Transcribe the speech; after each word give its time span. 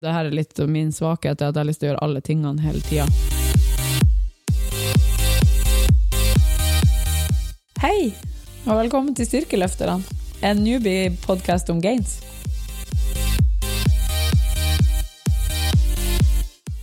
Det 0.00 0.08
her 0.08 0.30
er 0.30 0.32
litt 0.32 0.56
min 0.64 0.94
svakhet, 0.96 1.42
at 1.44 1.52
jeg 1.52 1.60
har 1.60 1.66
lyst 1.68 1.82
til 1.82 1.90
å 1.90 1.90
gjøre 1.90 2.04
alle 2.06 2.20
tingene 2.24 2.62
hele 2.64 2.78
tida. 2.80 3.04
Hei, 7.82 8.06
og 8.64 8.78
velkommen 8.78 9.12
til 9.18 9.28
Styrkeløfterne, 9.28 9.98
en 10.40 10.62
newbie-podkast 10.64 11.68
om 11.74 11.82
gains. 11.84 12.14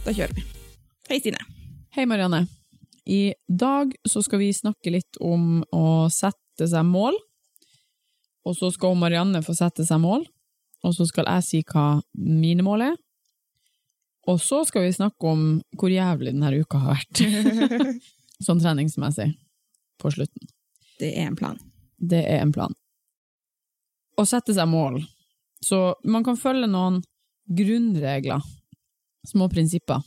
Da 0.06 0.14
kjører 0.14 0.38
vi. 0.38 0.46
Hei, 1.10 1.18
Stine. 1.18 1.42
Hei, 1.98 2.06
Marianne. 2.06 2.44
I 3.10 3.34
dag 3.50 3.98
så 4.06 4.22
skal 4.22 4.44
vi 4.44 4.52
snakke 4.54 4.94
litt 4.94 5.18
om 5.18 5.64
å 5.74 6.06
sette 6.14 6.70
seg 6.70 6.86
mål. 6.86 7.18
Og 8.46 8.62
så 8.62 8.70
skal 8.78 8.94
Marianne 8.94 9.42
få 9.42 9.58
sette 9.58 9.90
seg 9.90 10.06
mål, 10.06 10.30
og 10.86 10.94
så 10.94 11.10
skal 11.10 11.26
jeg 11.34 11.50
si 11.50 11.66
hva 11.74 11.90
mine 12.14 12.62
mål 12.62 12.92
er. 12.92 12.96
Og 14.28 14.42
så 14.44 14.64
skal 14.68 14.84
vi 14.84 14.96
snakke 14.96 15.30
om 15.30 15.44
hvor 15.80 15.92
jævlig 15.92 16.34
denne 16.34 16.52
uka 16.60 16.82
har 16.84 16.98
vært, 16.98 17.22
sånn 18.46 18.60
treningsmessig, 18.62 19.30
på 20.02 20.12
slutten. 20.14 20.50
Det 21.00 21.14
er 21.14 21.30
en 21.30 21.38
plan. 21.38 21.58
Det 21.98 22.24
er 22.26 22.42
en 22.44 22.52
plan. 22.54 22.74
Å 24.18 24.26
sette 24.28 24.54
seg 24.58 24.68
mål. 24.70 25.00
Så 25.64 25.96
man 26.06 26.26
kan 26.26 26.38
følge 26.38 26.68
noen 26.70 27.00
grunnregler, 27.48 28.44
små 29.28 29.48
prinsipper. 29.50 30.04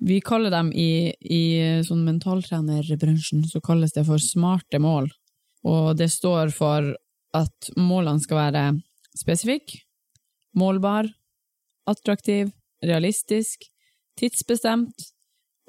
Vi 0.00 0.18
kaller 0.24 0.52
dem 0.52 0.70
i, 0.72 1.12
i 1.20 1.42
sånn 1.84 2.02
mentaltrenerbransjen, 2.06 3.44
så 3.48 3.60
kalles 3.64 3.94
det 3.96 4.06
for 4.08 4.22
smarte 4.22 4.80
mål. 4.80 5.10
Og 5.68 5.92
det 6.00 6.08
står 6.12 6.52
for 6.56 6.88
at 7.36 7.70
målene 7.76 8.22
skal 8.22 8.40
være 8.40 8.64
spesifikke, 9.16 9.82
målbar, 10.56 11.10
attraktiv, 11.90 12.50
realistisk, 12.84 13.66
tidsbestemt, 14.20 15.10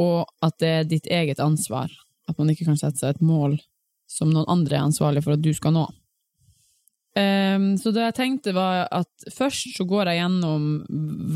og 0.01 0.29
at 0.43 0.57
det 0.61 0.71
er 0.71 0.87
ditt 0.89 1.09
eget 1.11 1.41
ansvar. 1.43 1.91
At 2.29 2.37
man 2.39 2.51
ikke 2.51 2.67
kan 2.69 2.79
sette 2.79 3.01
seg 3.01 3.15
et 3.15 3.25
mål 3.25 3.57
som 4.11 4.31
noen 4.31 4.49
andre 4.51 4.77
er 4.77 4.87
ansvarlig 4.87 5.23
for 5.23 5.35
at 5.35 5.43
du 5.43 5.51
skal 5.55 5.75
nå. 5.75 5.85
Um, 7.11 7.73
så 7.75 7.91
det 7.91 8.05
jeg 8.05 8.15
tenkte 8.15 8.53
var 8.55 8.85
at 8.87 9.31
først 9.35 9.73
så 9.75 9.83
går 9.87 10.07
jeg 10.07 10.21
gjennom 10.21 10.67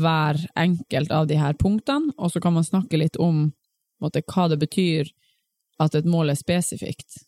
hver 0.00 0.40
enkelt 0.56 1.12
av 1.12 1.28
de 1.28 1.36
her 1.36 1.56
punktene, 1.60 2.14
og 2.16 2.32
så 2.32 2.40
kan 2.40 2.56
man 2.56 2.64
snakke 2.64 3.00
litt 3.00 3.18
om 3.20 3.50
måtte, 4.00 4.24
hva 4.24 4.48
det 4.52 4.60
betyr 4.60 5.10
at 5.80 5.96
et 5.96 6.08
mål 6.08 6.32
er 6.32 6.40
spesifikt, 6.40 7.20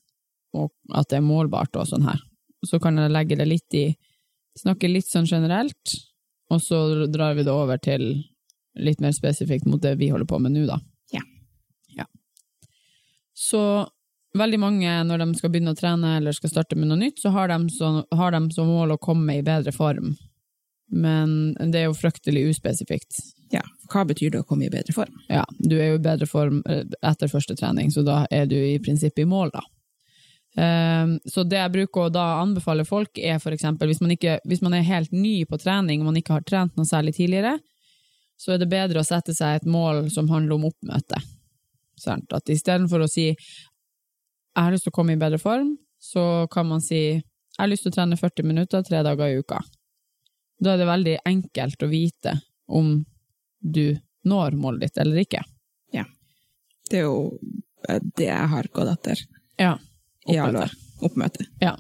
og 0.57 0.73
at 0.97 1.11
det 1.11 1.21
er 1.21 1.29
målbart 1.29 1.77
og 1.77 1.91
sånn 1.91 2.09
her. 2.09 2.23
Så 2.65 2.81
kan 2.81 2.97
jeg 2.99 3.13
legge 3.13 3.37
det 3.39 3.49
litt 3.49 3.77
i 3.77 3.89
Snakke 4.59 4.89
litt 4.91 5.07
sånn 5.07 5.29
generelt, 5.29 5.93
og 6.51 6.59
så 6.59 7.07
drar 7.07 7.37
vi 7.39 7.45
det 7.47 7.53
over 7.53 7.79
til 7.79 8.09
litt 8.79 9.03
mer 9.05 9.15
spesifikt 9.17 9.67
mot 9.69 9.83
det 9.83 9.97
vi 10.01 10.11
holder 10.13 10.29
på 10.29 10.41
med 10.43 10.55
nå, 10.55 10.65
da. 10.69 10.79
Ja. 11.15 11.23
ja. 11.97 12.07
Så 13.35 13.63
veldig 14.39 14.61
mange, 14.61 14.95
når 15.05 15.23
de 15.23 15.29
skal 15.39 15.53
begynne 15.53 15.75
å 15.75 15.79
trene 15.79 16.17
eller 16.19 16.37
skal 16.37 16.53
starte 16.53 16.79
med 16.79 16.91
noe 16.91 17.01
nytt, 17.01 17.21
så 17.23 17.33
har 17.35 17.51
de, 17.53 17.61
så, 17.75 17.93
har 18.15 18.35
de 18.35 18.43
som 18.55 18.71
mål 18.71 18.97
å 18.97 19.03
komme 19.03 19.39
i 19.39 19.45
bedre 19.47 19.75
form. 19.75 20.15
Men 20.89 21.53
det 21.59 21.83
er 21.83 21.89
jo 21.89 21.97
fryktelig 21.97 22.47
uspesifikt. 22.55 23.19
Ja, 23.53 23.63
hva 23.93 24.05
betyr 24.09 24.33
det 24.33 24.43
å 24.43 24.47
komme 24.49 24.69
i 24.69 24.73
bedre 24.73 24.95
form? 24.97 25.17
Ja, 25.29 25.45
du 25.59 25.77
er 25.77 25.93
jo 25.93 25.99
i 25.99 26.05
bedre 26.05 26.29
form 26.29 26.63
etter 26.69 27.33
første 27.33 27.57
trening, 27.57 27.93
så 27.93 28.05
da 28.07 28.23
er 28.33 28.49
du 28.49 28.57
i 28.57 28.79
prinsippet 28.81 29.25
i 29.25 29.29
mål, 29.29 29.53
da. 29.57 29.65
Um, 30.59 31.19
så 31.29 31.45
det 31.47 31.61
jeg 31.61 31.71
bruker 31.71 32.09
å 32.09 32.13
da 32.13 32.25
anbefale 32.41 32.83
folk, 32.89 33.19
er 33.21 33.39
for 33.43 33.55
eksempel 33.55 33.91
hvis 33.91 34.01
man, 34.03 34.15
ikke, 34.17 34.39
hvis 34.49 34.63
man 34.65 34.75
er 34.75 34.87
helt 34.89 35.13
ny 35.15 35.45
på 35.47 35.59
trening 35.61 36.01
og 36.01 36.09
man 36.09 36.19
ikke 36.19 36.35
har 36.35 36.47
trent 36.49 36.75
noe 36.79 36.89
særlig 36.89 37.15
tidligere, 37.19 37.59
så 38.39 38.55
er 38.55 38.63
det 38.63 38.71
bedre 38.71 39.03
å 39.03 39.07
sette 39.07 39.35
seg 39.35 39.59
et 39.59 39.69
mål 39.69 40.07
som 40.15 40.31
handler 40.31 40.59
om 40.59 40.69
oppmøte. 40.71 41.19
Sant? 41.99 42.31
At 42.33 42.51
istedenfor 42.53 43.03
å 43.03 43.11
si 43.11 43.33
jeg 43.33 44.65
har 44.65 44.73
lyst 44.75 44.87
til 44.87 44.95
å 44.95 44.99
komme 44.99 45.15
i 45.15 45.21
bedre 45.21 45.39
form, 45.43 45.75
så 45.99 46.47
kan 46.51 46.67
man 46.71 46.83
si 46.83 47.01
jeg 47.59 47.65
har 47.65 47.71
lyst 47.71 47.85
til 47.87 47.93
å 47.93 47.97
trene 47.97 48.19
40 48.19 48.47
minutter 48.47 48.85
tre 48.87 49.03
dager 49.03 49.33
i 49.33 49.41
uka. 49.43 49.59
Da 50.63 50.75
er 50.75 50.81
det 50.81 50.87
veldig 50.87 51.17
enkelt 51.27 51.83
å 51.83 51.91
vite 51.91 52.35
om 52.71 53.01
du 53.59 53.99
når 54.29 54.55
målet 54.59 54.87
ditt 54.87 55.01
eller 55.03 55.23
ikke. 55.23 55.43
Ja. 55.95 56.05
Det 56.91 57.01
er 57.01 57.07
jo 57.07 57.39
det 57.89 58.29
jeg 58.29 58.51
har 58.55 58.71
gått 58.75 58.93
etter. 58.93 59.23
Ja. 59.59 59.75
I 60.29 60.39
alle 60.39 60.67
år. 60.67 60.75
Oppmøte. 61.07 61.47
Ja. 61.63 61.75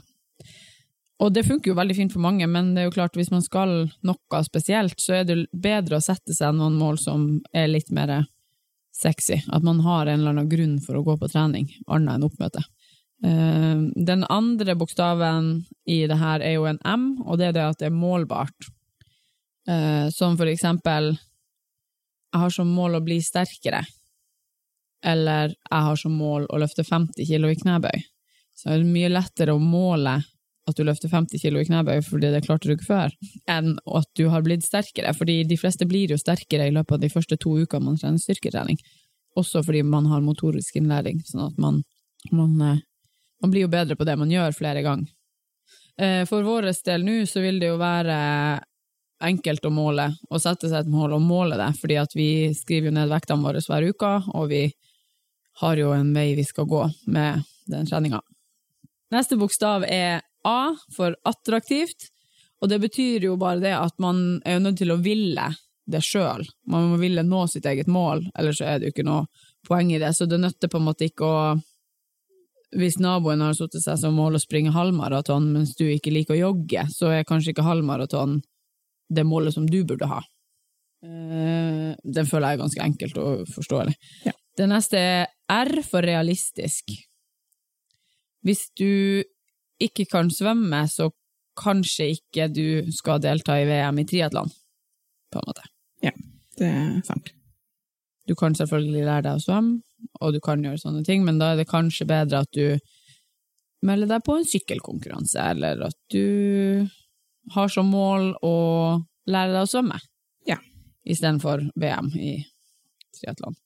Og 1.18 1.32
det 1.34 1.42
funker 1.48 1.72
jo 1.72 1.78
veldig 1.78 1.96
fint 1.98 2.12
for 2.14 2.22
mange, 2.22 2.46
men 2.46 2.74
det 2.74 2.82
er 2.82 2.86
jo 2.88 2.94
klart 2.94 3.16
hvis 3.18 3.32
man 3.34 3.42
skal 3.42 3.88
noe 4.06 4.42
spesielt, 4.46 5.00
så 5.02 5.16
er 5.18 5.24
det 5.26 5.38
bedre 5.50 5.98
å 5.98 6.04
sette 6.04 6.34
seg 6.36 6.54
noen 6.54 6.76
mål 6.78 7.00
som 7.02 7.24
er 7.50 7.66
litt 7.72 7.90
mer 7.90 8.24
sexy. 8.94 9.40
At 9.50 9.66
man 9.66 9.80
har 9.82 10.06
en 10.06 10.20
eller 10.20 10.36
annen 10.36 10.50
grunn 10.50 10.76
for 10.84 10.98
å 10.98 11.02
gå 11.06 11.16
på 11.18 11.30
trening, 11.32 11.66
annet 11.90 12.14
enn 12.14 12.26
oppmøte. 12.28 12.62
Den 13.18 14.22
andre 14.30 14.76
bokstaven 14.78 15.66
i 15.90 16.06
det 16.06 16.20
her 16.20 16.38
er 16.46 16.54
jo 16.54 16.68
en 16.70 16.78
M, 16.86 17.08
og 17.26 17.40
det 17.40 17.48
er 17.48 17.56
det 17.56 17.66
at 17.66 17.80
det 17.82 17.90
er 17.90 17.98
målbart. 17.98 18.70
Som 20.14 20.38
for 20.38 20.46
eksempel 20.46 21.16
jeg 21.16 22.42
har 22.44 22.52
som 22.54 22.70
mål 22.70 23.00
å 23.00 23.02
bli 23.02 23.18
sterkere, 23.24 23.82
eller 25.02 25.50
jeg 25.50 25.86
har 25.90 25.98
som 25.98 26.14
mål 26.14 26.46
å 26.46 26.58
løfte 26.62 26.86
50 26.86 27.26
kilo 27.26 27.50
i 27.50 27.58
knebøy. 27.58 28.06
Så 28.54 28.70
det 28.70 28.78
er 28.78 28.86
mye 28.86 29.10
lettere 29.10 29.54
å 29.54 29.62
måle 29.62 30.20
at 30.68 30.76
du 30.76 30.84
løfter 30.84 31.10
50 31.12 31.42
kilo 31.42 31.60
i 31.62 31.66
knebøy 31.68 32.02
fordi 32.06 32.30
det 32.34 32.44
klarte 32.46 32.68
du 32.68 32.74
ikke 32.76 32.90
før, 32.90 33.14
enn 33.50 33.74
at 33.98 34.08
du 34.18 34.26
har 34.32 34.44
blitt 34.46 34.66
sterkere, 34.66 35.14
fordi 35.16 35.40
de 35.48 35.58
fleste 35.60 35.88
blir 35.88 36.12
jo 36.12 36.20
sterkere 36.20 36.68
i 36.68 36.74
løpet 36.74 36.98
av 36.98 37.04
de 37.04 37.12
første 37.12 37.38
to 37.40 37.56
ukene 37.58 37.90
man 37.90 38.00
trener 38.00 38.22
styrketrening, 38.22 38.80
også 39.38 39.62
fordi 39.66 39.84
man 39.86 40.08
har 40.12 40.24
motorisk 40.24 40.78
innlæring, 40.80 41.22
sånn 41.26 41.46
at 41.48 41.60
man, 41.62 41.82
man, 42.30 42.56
man 43.42 43.54
blir 43.54 43.66
jo 43.66 43.72
bedre 43.72 43.96
på 43.98 44.06
det 44.08 44.18
man 44.20 44.32
gjør 44.32 44.56
flere 44.56 44.84
ganger. 44.86 45.14
For 46.30 46.46
vår 46.46 46.68
del 46.86 47.02
nå 47.02 47.20
så 47.26 47.40
vil 47.42 47.56
det 47.58 47.72
jo 47.72 47.78
være 47.80 48.18
enkelt 49.26 49.64
å 49.66 49.72
måle, 49.74 50.12
å 50.30 50.38
sette 50.38 50.68
seg 50.70 50.84
et 50.84 50.90
mål 50.92 51.16
og 51.16 51.24
måle 51.26 51.58
det, 51.58 51.72
fordi 51.80 51.96
at 51.98 52.14
vi 52.14 52.28
skriver 52.54 52.90
jo 52.90 52.94
ned 52.94 53.10
vektene 53.10 53.42
våre 53.42 53.62
hver 53.64 53.88
uke, 53.90 54.12
og 54.30 54.50
vi 54.52 54.62
har 55.62 55.80
jo 55.80 55.90
en 55.94 56.12
vei 56.14 56.32
vi 56.38 56.44
skal 56.46 56.68
gå 56.70 56.84
med 57.10 57.42
den 57.66 57.88
treninga. 57.88 58.20
Neste 59.14 59.38
bokstav 59.40 59.86
er 59.88 60.20
A 60.46 60.74
for 60.94 61.16
attraktivt, 61.26 62.10
og 62.62 62.70
det 62.70 62.78
betyr 62.82 63.26
jo 63.28 63.36
bare 63.38 63.62
det 63.62 63.74
at 63.76 63.94
man 64.02 64.40
er 64.46 64.60
nødt 64.62 64.78
til 64.80 64.92
å 64.94 65.00
ville 65.02 65.48
det 65.88 66.02
sjøl. 66.04 66.44
Man 66.68 66.90
må 66.90 66.98
ville 67.00 67.22
nå 67.24 67.46
sitt 67.48 67.66
eget 67.66 67.88
mål, 67.88 68.26
ellers 68.38 68.60
er 68.60 68.78
det 68.78 68.88
jo 68.88 68.94
ikke 68.96 69.06
noe 69.08 69.26
poeng 69.66 69.92
i 69.94 70.00
det. 70.02 70.12
Så 70.16 70.26
det 70.28 70.40
nytter 70.42 70.70
på 70.70 70.80
en 70.80 70.88
måte 70.90 71.08
ikke 71.08 71.26
å 71.26 71.40
Hvis 72.76 72.98
naboen 73.00 73.40
har 73.40 73.54
satt 73.56 73.72
seg 73.80 73.96
som 73.96 74.12
mål 74.12 74.36
å 74.36 74.40
springe 74.42 74.74
halvmaraton 74.74 75.46
mens 75.54 75.70
du 75.78 75.86
ikke 75.88 76.12
liker 76.12 76.34
å 76.34 76.50
jogge, 76.50 76.82
så 76.92 77.08
er 77.08 77.24
kanskje 77.24 77.54
ikke 77.54 77.64
halvmaraton 77.64 78.42
det 79.08 79.24
målet 79.24 79.54
som 79.54 79.64
du 79.64 79.78
burde 79.88 80.04
ha. 80.04 80.18
Den 81.00 82.28
føler 82.28 82.50
jeg 82.50 82.58
er 82.58 82.60
ganske 82.60 82.84
enkelt 82.84 83.16
og 83.22 83.48
forståelig. 83.54 83.94
Ja. 84.26 84.34
Det 84.58 84.66
neste 84.68 85.00
er 85.00 85.26
R 85.48 85.80
for 85.86 86.04
realistisk. 86.04 86.92
Hvis 88.44 88.68
du 88.76 89.24
ikke 89.82 90.06
kan 90.10 90.30
svømme, 90.32 90.84
så 90.90 91.10
kanskje 91.58 92.12
ikke 92.16 92.48
du 92.54 92.92
skal 92.94 93.20
delta 93.22 93.56
i 93.58 93.66
VM 93.66 93.98
i 94.02 94.06
triatlon, 94.06 94.50
på 95.32 95.40
en 95.40 95.48
måte. 95.48 95.66
Ja, 96.04 96.12
det 96.58 96.68
er 96.70 97.00
sant. 97.06 97.32
Du 98.28 98.34
kan 98.38 98.54
selvfølgelig 98.54 99.06
lære 99.06 99.24
deg 99.24 99.40
å 99.40 99.42
svømme, 99.42 99.80
og 100.20 100.34
du 100.34 100.40
kan 100.44 100.62
gjøre 100.62 100.78
sånne 100.82 101.04
ting, 101.06 101.24
men 101.24 101.40
da 101.40 101.52
er 101.52 101.62
det 101.62 101.68
kanskje 101.70 102.06
bedre 102.08 102.44
at 102.44 102.52
du 102.54 102.78
melder 103.86 104.10
deg 104.10 104.24
på 104.26 104.36
en 104.38 104.46
sykkelkonkurranse, 104.46 105.38
eller 105.54 105.86
at 105.88 105.96
du 106.12 106.86
har 107.54 107.70
som 107.72 107.88
mål 107.90 108.34
å 108.44 108.54
lære 109.30 109.54
deg 109.54 109.62
å 109.64 109.70
svømme, 109.70 109.98
Ja. 110.46 110.58
istedenfor 111.06 111.70
VM 111.76 112.10
i 112.18 112.44
triatlon. 113.16 113.56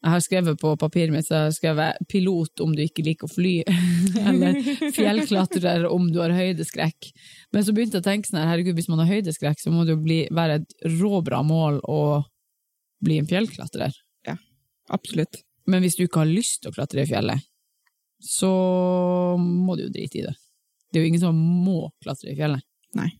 Jeg 0.00 0.14
har 0.14 0.22
skrevet 0.24 0.60
på 0.60 0.70
papiret 0.80 1.12
mitt 1.12 1.26
så 1.26 1.34
jeg 1.34 1.44
har 1.44 1.52
skrevet 1.52 2.06
'pilot 2.08 2.62
om 2.64 2.72
du 2.72 2.80
ikke 2.80 3.04
liker 3.04 3.28
å 3.28 3.32
fly', 3.34 3.64
eller 4.30 4.56
'fjellklatrer 4.96 5.84
om 5.90 6.08
du 6.12 6.22
har 6.22 6.32
høydeskrekk'. 6.32 7.10
Men 7.52 7.66
så 7.66 7.74
begynte 7.76 8.00
jeg 8.00 8.06
å 8.06 8.08
tenke 8.08 8.30
sånn 8.30 8.40
her, 8.40 8.48
herregud, 8.54 8.78
hvis 8.78 8.88
man 8.88 9.02
har 9.04 9.10
høydeskrekk, 9.12 9.60
så 9.60 9.72
må 9.74 9.84
det 9.84 9.98
jo 9.98 10.00
bli, 10.06 10.22
være 10.32 10.62
et 10.62 10.74
råbra 10.96 11.42
mål 11.44 11.82
å 11.84 12.00
bli 13.04 13.20
en 13.20 13.28
fjellklatrer. 13.28 13.92
Ja, 14.28 14.38
Absolutt. 14.88 15.42
Men 15.68 15.84
hvis 15.84 16.00
du 16.00 16.06
ikke 16.06 16.24
har 16.24 16.32
lyst 16.32 16.62
til 16.62 16.72
å 16.72 16.76
klatre 16.80 17.04
i 17.04 17.08
fjellet, 17.08 17.44
så 18.24 18.50
må 19.36 19.76
du 19.76 19.86
jo 19.86 19.92
drite 19.92 20.20
i 20.20 20.26
det. 20.26 20.34
Det 20.90 20.98
er 20.98 21.04
jo 21.04 21.12
ingen 21.12 21.22
som 21.22 21.36
må 21.36 21.90
klatre 22.02 22.32
i 22.32 22.38
fjellet. 22.38 22.64
Nei. 22.96 23.10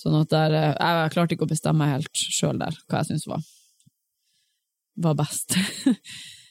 Sånn 0.00 0.16
at 0.16 0.30
der, 0.32 0.54
eh, 0.56 0.74
jeg 0.78 1.12
klarte 1.12 1.36
ikke 1.36 1.44
å 1.44 1.50
bestemme 1.50 1.90
helt 1.90 2.14
sjøl 2.14 2.58
der 2.60 2.76
hva 2.88 3.02
jeg 3.02 3.10
syntes 3.10 3.28
var, 3.28 3.42
var 4.96 5.18
best. 5.22 5.56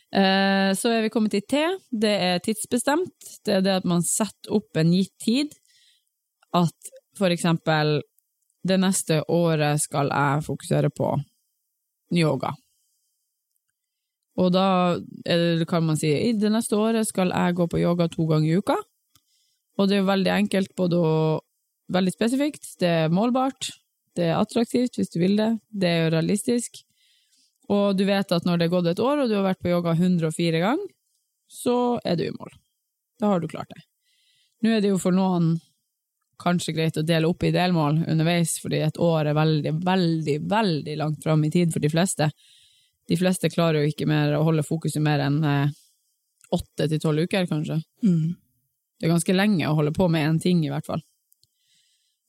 Eh, 0.09 0.73
Så 0.73 0.89
er 0.89 1.03
vi 1.03 1.11
kommet 1.13 1.35
til 1.35 1.43
T. 1.45 1.59
Det 1.93 2.09
er 2.09 2.39
tidsbestemt. 2.41 3.27
Det 3.45 3.59
er 3.59 3.61
det 3.61 3.75
at 3.77 3.85
man 3.85 4.01
setter 4.01 4.55
opp 4.57 4.79
en 4.81 4.89
gitt 4.89 5.13
tid. 5.21 5.53
At 6.57 6.89
for 7.13 7.29
eksempel 7.29 7.99
det 8.65 8.79
neste 8.81 9.19
året 9.29 9.77
skal 9.83 10.09
jeg 10.09 10.47
fokusere 10.47 10.89
på 10.89 11.11
yoga. 12.17 12.55
Og 14.39 14.49
da 14.55 14.97
det, 14.97 15.67
kan 15.69 15.85
man 15.85 15.99
si 15.99 16.09
i 16.09 16.33
det 16.33 16.51
neste 16.53 16.77
året 16.79 17.07
skal 17.07 17.29
jeg 17.29 17.57
gå 17.59 17.67
på 17.69 17.81
yoga 17.81 18.09
to 18.09 18.25
ganger 18.29 18.49
i 18.49 18.57
uka. 18.57 18.77
Og 19.79 19.87
det 19.91 19.99
er 19.99 20.09
veldig 20.09 20.31
enkelt, 20.35 20.73
både 20.75 20.99
veldig 21.93 22.13
spesifikt, 22.13 22.65
det 22.81 22.89
er 23.05 23.13
målbart, 23.13 23.71
det 24.17 24.27
er 24.27 24.39
attraktivt 24.39 24.97
hvis 24.99 25.11
du 25.13 25.19
vil 25.21 25.37
det, 25.39 25.53
det 25.69 25.89
er 25.89 26.11
realistisk. 26.13 26.81
Og 27.69 27.97
du 27.97 28.05
vet 28.07 28.31
at 28.33 28.45
når 28.47 28.57
det 28.57 28.67
er 28.67 28.73
gått 28.73 28.89
et 28.89 29.01
år, 29.03 29.23
og 29.23 29.29
du 29.29 29.35
har 29.37 29.45
vært 29.45 29.61
på 29.61 29.71
yoga 29.71 29.93
104 29.93 30.61
ganger, 30.63 30.89
så 31.49 31.99
er 32.05 32.17
du 32.17 32.25
i 32.25 32.33
mål. 32.33 32.53
Da 33.19 33.33
har 33.33 33.41
du 33.41 33.49
klart 33.49 33.69
det. 33.73 33.83
Nå 34.63 34.73
er 34.73 34.83
det 34.83 34.91
jo 34.91 35.01
for 35.01 35.15
noen 35.15 35.57
kanskje 36.39 36.73
greit 36.75 36.97
å 36.97 37.03
dele 37.03 37.27
opp 37.27 37.43
i 37.43 37.51
delmål 37.51 38.03
underveis, 38.09 38.55
fordi 38.63 38.79
et 38.85 38.99
år 39.01 39.31
er 39.31 39.37
veldig, 39.37 39.73
veldig, 39.85 40.37
veldig 40.49 40.95
langt 41.01 41.23
fram 41.23 41.43
i 41.43 41.51
tid 41.51 41.73
for 41.73 41.83
de 41.83 41.91
fleste. 41.91 42.29
De 43.09 43.17
fleste 43.19 43.51
klarer 43.51 43.83
jo 43.83 43.91
ikke 43.91 44.07
mer 44.09 44.37
å 44.37 44.45
holde 44.47 44.63
fokuset 44.63 45.03
mer 45.03 45.23
enn 45.25 45.41
eh, 45.43 45.75
åtte 46.55 46.87
til 46.89 47.01
tolv 47.01 47.25
uker, 47.27 47.47
kanskje. 47.49 47.79
Mm. 48.05 48.37
Det 48.99 49.07
er 49.07 49.13
ganske 49.13 49.35
lenge 49.35 49.67
å 49.67 49.75
holde 49.77 49.93
på 49.95 50.07
med 50.11 50.27
én 50.27 50.39
ting, 50.41 50.63
i 50.65 50.71
hvert 50.71 50.87
fall. 50.87 51.03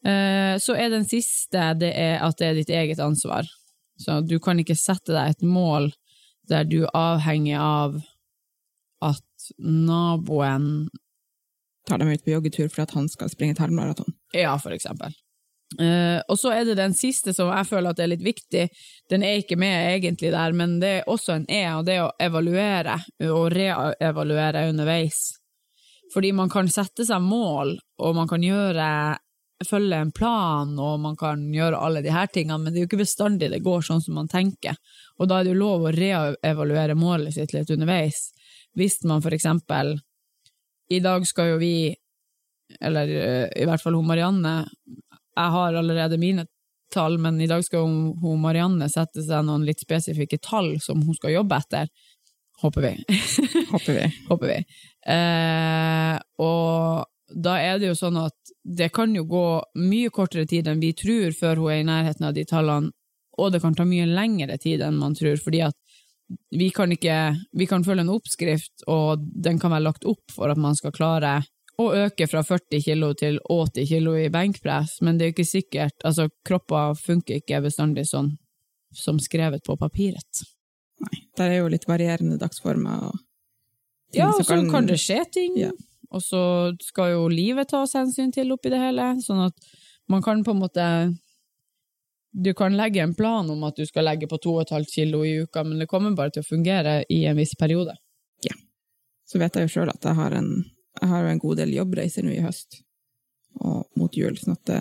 Eh, 0.06 0.56
så 0.62 0.76
er 0.80 0.90
den 0.92 1.06
siste 1.08 1.72
det 1.78 1.92
er 1.92 2.22
at 2.24 2.38
det 2.40 2.48
er 2.48 2.58
ditt 2.58 2.72
eget 2.72 3.02
ansvar. 3.04 3.48
Så 4.00 4.20
du 4.24 4.38
kan 4.42 4.60
ikke 4.60 4.78
sette 4.78 5.12
deg 5.12 5.36
et 5.36 5.44
mål 5.46 5.90
der 6.50 6.66
du 6.66 6.82
er 6.82 6.96
avhengig 6.96 7.56
av 7.60 8.00
at 9.04 9.52
naboen 9.58 10.88
Tar 11.88 11.98
dem 11.98 12.10
ut 12.12 12.22
på 12.24 12.34
joggetur 12.34 12.68
for 12.68 12.84
at 12.84 12.92
han 12.92 13.06
skal 13.08 13.30
springe 13.32 13.54
et 13.56 13.60
halvmaraton. 13.62 14.12
Ja, 14.36 14.52
for 14.60 14.74
eksempel. 14.76 15.14
Uh, 15.80 16.20
og 16.28 16.36
så 16.38 16.50
er 16.52 16.66
det 16.68 16.76
den 16.76 16.92
siste 16.94 17.32
som 17.34 17.48
jeg 17.48 17.68
føler 17.70 17.94
at 17.94 18.02
er 18.04 18.10
litt 18.12 18.24
viktig. 18.24 18.66
Den 19.10 19.24
er 19.24 19.40
ikke 19.40 19.56
med 19.58 19.94
egentlig 19.94 20.32
der, 20.34 20.54
men 20.54 20.76
det 20.82 20.90
er 20.98 21.08
også 21.10 21.38
en 21.38 21.46
E, 21.48 21.62
og 21.72 21.86
det 21.88 21.96
er 21.96 22.04
å 22.04 22.12
evaluere 22.20 22.98
og 23.30 23.48
reevaluere 23.54 24.66
underveis. 24.68 25.22
Fordi 26.12 26.34
man 26.36 26.52
kan 26.52 26.68
sette 26.70 27.06
seg 27.08 27.24
mål, 27.24 27.76
og 28.02 28.16
man 28.18 28.28
kan 28.28 28.44
gjøre 28.44 28.90
følge 29.68 29.96
en 29.96 30.12
plan, 30.12 30.72
og 30.80 31.00
man 31.00 31.16
kan 31.20 31.42
gjøre 31.52 31.78
alle 31.78 32.02
de 32.04 32.12
her 32.14 32.30
tingene, 32.32 32.58
men 32.62 32.72
det 32.72 32.80
er 32.80 32.86
jo 32.86 32.90
ikke 32.90 33.02
bestandig 33.02 33.50
det 33.52 33.62
går 33.64 33.84
sånn 33.84 34.02
som 34.04 34.16
man 34.16 34.30
tenker. 34.30 34.78
Og 35.18 35.28
da 35.28 35.40
er 35.40 35.46
det 35.46 35.54
jo 35.54 35.60
lov 35.60 35.84
å 35.84 35.94
reevaluere 35.94 36.96
målet 36.98 37.36
sitt 37.36 37.52
litt 37.56 37.70
underveis. 37.74 38.30
Hvis 38.76 39.00
man 39.08 39.22
for 39.22 39.34
eksempel 39.34 39.96
I 40.90 41.00
dag 41.02 41.24
skal 41.26 41.52
jo 41.52 41.58
vi, 41.58 41.90
eller 42.80 43.10
eh, 43.10 43.48
i 43.58 43.66
hvert 43.66 43.82
fall 43.82 43.96
hun 43.98 44.06
Marianne 44.06 44.52
Jeg 44.62 45.52
har 45.56 45.74
allerede 45.74 46.18
mine 46.22 46.44
tall, 46.94 47.18
men 47.18 47.40
i 47.40 47.48
dag 47.50 47.64
skal 47.66 47.86
hun, 47.86 48.12
hun 48.22 48.40
Marianne 48.42 48.88
sette 48.90 49.22
seg 49.22 49.44
noen 49.46 49.66
litt 49.66 49.82
spesifikke 49.82 50.38
tall 50.42 50.76
som 50.82 51.02
hun 51.02 51.14
skal 51.18 51.34
jobbe 51.36 51.58
etter. 51.58 51.90
Håper 52.62 52.86
vi. 52.86 53.18
Håper 53.70 53.94
vi. 53.96 54.08
Håper 54.28 54.50
vi. 54.50 54.58
Eh, 55.14 56.16
og 56.42 57.06
da 57.34 57.58
er 57.62 57.78
det 57.78 57.90
jo 57.90 57.98
sånn 57.98 58.18
at 58.20 58.54
det 58.64 58.90
kan 58.94 59.14
jo 59.14 59.24
gå 59.28 59.44
mye 59.80 60.10
kortere 60.14 60.46
tid 60.48 60.68
enn 60.68 60.82
vi 60.82 60.92
tror 60.96 61.34
før 61.36 61.62
hun 61.62 61.72
er 61.72 61.82
i 61.82 61.86
nærheten 61.88 62.26
av 62.28 62.34
de 62.36 62.44
tallene, 62.48 62.92
og 63.38 63.52
det 63.54 63.62
kan 63.62 63.74
ta 63.76 63.86
mye 63.88 64.08
lengre 64.08 64.58
tid 64.60 64.82
enn 64.84 64.98
man 65.00 65.14
tror, 65.16 65.38
fordi 65.40 65.62
at 65.64 65.76
vi 66.54 66.68
kan 66.70 66.92
ikke 66.94 67.34
Vi 67.58 67.66
kan 67.66 67.82
følge 67.82 68.04
en 68.04 68.12
oppskrift, 68.14 68.84
og 68.86 69.18
den 69.18 69.58
kan 69.58 69.72
være 69.72 69.82
lagt 69.88 70.04
opp 70.06 70.30
for 70.30 70.50
at 70.52 70.58
man 70.58 70.76
skal 70.78 70.94
klare 70.94 71.40
å 71.80 71.88
øke 71.96 72.28
fra 72.30 72.42
40 72.44 72.84
kilo 72.84 73.08
til 73.18 73.40
80 73.50 73.88
kilo 73.88 74.14
i 74.14 74.28
benkpress, 74.30 75.00
men 75.02 75.18
det 75.18 75.24
er 75.24 75.30
jo 75.30 75.36
ikke 75.38 75.48
sikkert 75.48 76.06
Altså, 76.06 76.28
kropper 76.46 76.94
funker 76.94 77.40
ikke 77.40 77.62
bestandig 77.64 78.06
sånn 78.10 78.36
som 78.94 79.20
skrevet 79.22 79.62
på 79.66 79.76
papiret. 79.78 80.42
Nei. 81.00 81.20
Der 81.38 81.50
er 81.50 81.60
jo 81.62 81.68
litt 81.72 81.86
varierende 81.88 82.38
dagsformer 82.38 83.10
og 83.10 83.18
Ja, 84.14 84.32
og 84.32 84.42
så 84.42 84.58
kan 84.70 84.88
det 84.88 84.98
skje 84.98 85.22
ting. 85.30 85.54
Ja. 85.58 85.70
Og 86.10 86.22
så 86.22 86.42
skal 86.82 87.14
jo 87.14 87.26
livet 87.30 87.70
tas 87.70 87.94
hensyn 87.94 88.32
til 88.34 88.50
oppi 88.54 88.72
det 88.72 88.80
hele, 88.82 89.12
sånn 89.22 89.44
at 89.46 89.70
man 90.10 90.22
kan 90.22 90.42
på 90.44 90.54
en 90.54 90.62
måte 90.64 90.86
Du 92.32 92.52
kan 92.54 92.76
legge 92.76 93.02
en 93.02 93.14
plan 93.14 93.48
om 93.50 93.62
at 93.66 93.76
du 93.76 93.86
skal 93.86 94.04
legge 94.06 94.28
på 94.30 94.38
2,5 94.38 94.84
kilo 94.86 95.24
i 95.26 95.40
uka, 95.42 95.64
men 95.66 95.80
det 95.82 95.88
kommer 95.90 96.14
bare 96.14 96.30
til 96.30 96.44
å 96.44 96.46
fungere 96.46 97.00
i 97.10 97.24
en 97.26 97.34
viss 97.34 97.56
periode. 97.58 97.96
Ja. 98.46 98.54
Så 99.26 99.40
vet 99.42 99.56
jeg 99.58 99.66
jo 99.66 99.72
sjøl 99.72 99.90
at 99.90 100.06
jeg 100.06 100.14
har, 100.14 100.36
en, 100.38 100.52
jeg 101.00 101.08
har 101.10 101.26
en 101.26 101.42
god 101.42 101.58
del 101.58 101.74
jobbreiser 101.74 102.22
nå 102.22 102.36
i 102.36 102.44
høst 102.44 102.84
og 103.58 103.88
mot 103.98 104.14
jul, 104.14 104.38
sånn 104.38 104.54
at 104.54 104.62
det, 104.70 104.78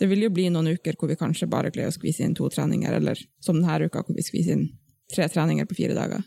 det 0.00 0.08
vil 0.08 0.24
jo 0.24 0.32
bli 0.32 0.48
noen 0.54 0.72
uker 0.72 0.96
hvor 0.96 1.12
vi 1.12 1.20
kanskje 1.20 1.50
bare 1.52 1.68
greier 1.74 1.92
å 1.92 1.98
skvise 1.98 2.24
inn 2.24 2.32
to 2.34 2.48
treninger, 2.48 2.96
eller 2.96 3.20
som 3.44 3.60
denne 3.60 3.84
uka 3.84 4.00
hvor 4.00 4.16
vi 4.16 4.24
skviser 4.24 4.56
inn 4.56 4.70
tre 5.12 5.28
treninger 5.28 5.68
på 5.68 5.76
fire 5.82 6.00
dager. 6.00 6.24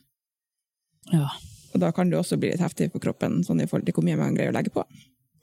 Ja. 1.12 1.32
Og 1.78 1.84
da 1.84 1.92
kan 1.94 2.10
du 2.10 2.18
også 2.18 2.40
bli 2.42 2.50
litt 2.50 2.64
heftig 2.64 2.90
på 2.94 3.02
kroppen, 3.04 3.44
sånn 3.46 3.62
i 3.62 3.68
forhold 3.70 3.86
til 3.86 3.94
hvor 3.94 4.06
mye 4.08 4.18
man 4.18 4.34
greier 4.34 4.50
å 4.50 4.58
legge 4.58 4.74
på. 4.74 4.82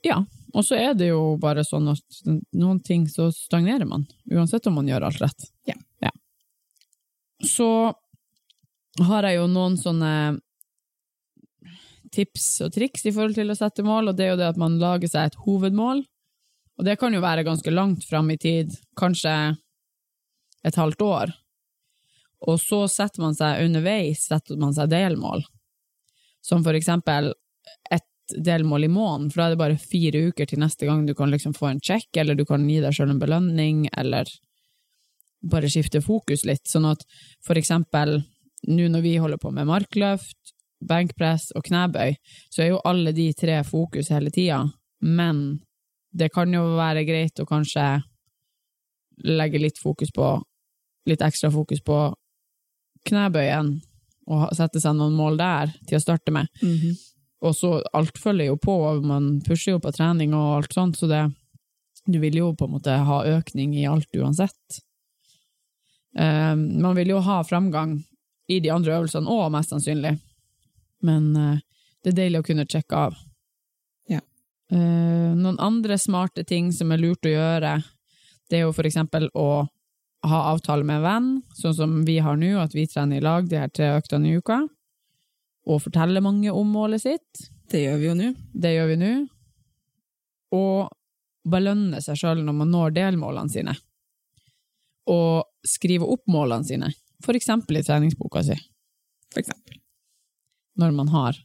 Ja, 0.03 0.19
og 0.53 0.65
så 0.67 0.75
er 0.77 0.97
det 0.99 1.07
jo 1.07 1.37
bare 1.41 1.63
sånn 1.65 1.87
at 1.93 2.19
noen 2.53 2.81
ting 2.83 3.07
så 3.09 3.31
stagnerer 3.33 3.87
man, 3.89 4.03
uansett 4.27 4.67
om 4.67 4.75
man 4.77 4.91
gjør 4.91 5.07
alt 5.07 5.21
rett. 5.23 5.47
Ja. 5.65 5.79
Så 7.45 7.69
har 9.07 9.27
jeg 9.27 9.39
jo 9.39 9.47
noen 9.51 9.79
sånne 9.79 10.11
tips 12.15 12.45
og 12.63 12.75
triks 12.75 13.07
i 13.07 13.13
forhold 13.15 13.35
til 13.39 13.51
å 13.51 13.57
sette 13.57 13.83
mål, 13.83 14.11
og 14.11 14.19
det 14.19 14.27
er 14.27 14.33
jo 14.33 14.41
det 14.43 14.51
at 14.53 14.59
man 14.61 14.77
lager 14.79 15.11
seg 15.11 15.31
et 15.31 15.39
hovedmål. 15.45 16.03
Og 16.75 16.87
det 16.87 16.97
kan 16.99 17.15
jo 17.15 17.23
være 17.23 17.47
ganske 17.47 17.71
langt 17.71 18.05
fram 18.07 18.29
i 18.31 18.39
tid, 18.39 18.75
kanskje 18.99 19.33
et 20.65 20.79
halvt 20.79 21.03
år. 21.05 21.33
Og 22.45 22.59
så 22.61 22.83
setter 22.91 23.23
man 23.23 23.35
seg 23.35 23.63
underveis 23.65 24.27
setter 24.29 24.59
man 24.59 24.75
seg 24.75 24.91
delmål, 24.91 25.43
som 26.45 26.63
for 26.65 26.77
eksempel 26.77 27.31
et 27.93 28.35
delmål 28.45 28.87
i 28.87 28.91
måneden, 28.91 29.29
for 29.31 29.41
da 29.41 29.47
er 29.47 29.55
det 29.55 29.61
bare 29.61 29.81
fire 29.81 30.23
uker 30.29 30.49
til 30.49 30.61
neste 30.61 30.87
gang 30.87 31.05
du 31.05 31.13
kan 31.17 31.33
liksom 31.33 31.55
få 31.57 31.71
en 31.71 31.81
check, 31.81 32.09
eller 32.17 32.37
du 32.37 32.45
kan 32.45 32.65
gi 32.69 32.79
deg 32.83 32.93
sjøl 32.93 33.13
en 33.13 33.21
belønning, 33.21 33.85
eller 33.97 34.29
bare 35.45 35.69
skifte 35.69 36.01
fokus 36.05 36.45
litt. 36.45 36.65
Sånn 36.69 36.87
at 36.89 37.05
for 37.45 37.57
eksempel 37.57 38.19
nå 38.65 38.89
når 38.89 39.03
vi 39.05 39.17
holder 39.21 39.41
på 39.41 39.51
med 39.53 39.69
markløft, 39.69 40.55
benkpress 40.85 41.51
og 41.55 41.65
knebøy, 41.65 42.15
så 42.53 42.63
er 42.63 42.73
jo 42.73 42.81
alle 42.85 43.13
de 43.15 43.29
tre 43.37 43.59
fokus 43.65 44.11
hele 44.13 44.33
tida, 44.33 44.63
men 45.01 45.61
det 46.15 46.31
kan 46.33 46.51
jo 46.53 46.75
være 46.77 47.05
greit 47.07 47.41
å 47.41 47.47
kanskje 47.47 47.85
legge 49.25 49.61
litt 49.61 49.79
fokus 49.81 50.11
på, 50.15 50.29
litt 51.09 51.23
ekstra 51.23 51.51
fokus 51.53 51.81
på 51.85 51.99
knebøyen, 53.07 53.75
og 54.25 54.47
sette 54.57 54.81
seg 54.81 54.95
noen 54.97 55.15
mål 55.17 55.37
der 55.37 55.73
til 55.85 55.99
å 55.99 56.03
starte 56.03 56.33
med. 56.33 56.49
Og 57.45 57.53
så 57.53 57.75
alt 57.93 58.17
følger 58.17 58.49
jo 58.49 58.57
på, 58.57 58.73
og 58.73 59.05
man 59.05 59.35
pusher 59.45 59.75
jo 59.75 59.81
på 59.83 59.93
trening 59.93 60.33
og 60.33 60.61
alt 60.61 60.73
sånt, 60.73 60.97
så 60.97 61.09
det, 61.09 61.21
du 62.05 62.17
vil 62.23 62.39
jo 62.39 62.53
på 62.57 62.65
en 62.65 62.75
måte 62.77 62.95
ha 63.05 63.21
økning 63.35 63.75
i 63.77 63.85
alt 63.89 64.09
uansett. 64.17 64.79
Eh, 66.17 66.55
man 66.55 66.95
vil 66.97 67.13
jo 67.13 67.21
ha 67.25 67.43
framgang 67.45 67.99
i 68.47 68.59
de 68.59 68.71
andre 68.73 68.97
øvelsene 68.99 69.29
òg, 69.29 69.49
mest 69.53 69.73
sannsynlig, 69.73 70.15
men 71.05 71.31
uh, 71.37 71.57
det 72.03 72.13
er 72.13 72.19
deilig 72.19 72.41
å 72.41 72.45
kunne 72.45 72.67
sjekke 72.69 72.99
av. 73.07 73.15
Ja. 74.09 74.21
Uh, 74.73 75.33
noen 75.33 75.57
andre 75.61 75.97
smarte 76.01 76.45
ting 76.47 76.71
som 76.73 76.93
er 76.93 77.01
lurt 77.01 77.25
å 77.25 77.33
gjøre, 77.33 77.79
det 78.49 78.59
er 78.59 78.67
jo 78.67 78.75
for 78.75 78.85
eksempel 78.85 79.27
å 79.33 79.65
ha 80.29 80.41
avtale 80.51 80.85
med 80.87 80.99
en 80.99 81.05
venn, 81.05 81.29
sånn 81.57 81.75
som 81.77 81.95
vi 82.07 82.17
har 82.23 82.37
nå, 82.39 82.55
at 82.61 82.75
vi 82.75 82.87
trener 82.89 83.19
i 83.19 83.23
lag 83.23 83.47
de 83.49 83.59
her 83.61 83.71
tre 83.73 83.91
øktene 83.97 84.31
i 84.31 84.39
uka, 84.39 84.61
og 85.65 85.81
fortelle 85.81 86.21
mange 86.21 86.51
om 86.53 86.69
målet 86.69 87.03
sitt. 87.03 87.47
Det 87.71 87.81
gjør 87.81 87.97
vi 88.01 88.09
jo 88.09 88.17
nå. 88.19 88.29
Det 88.53 88.73
gjør 88.75 88.91
vi 88.91 88.99
nå. 89.01 89.13
Og 90.53 90.91
belønne 91.49 92.01
seg 92.01 92.19
sjøl 92.19 92.43
når 92.45 92.57
man 92.61 92.71
når 92.73 92.93
delmålene 92.95 93.53
sine. 93.53 93.73
Og 95.09 95.45
skrive 95.65 96.07
opp 96.09 96.25
målene 96.29 96.65
sine, 96.65 96.91
for 97.25 97.37
eksempel 97.37 97.79
i 97.79 97.85
treningsboka 97.85 98.43
si, 98.45 98.57
For 99.33 99.41
eksempel. 99.41 99.79
når 100.77 100.91
man 100.91 101.09
har, 101.13 101.37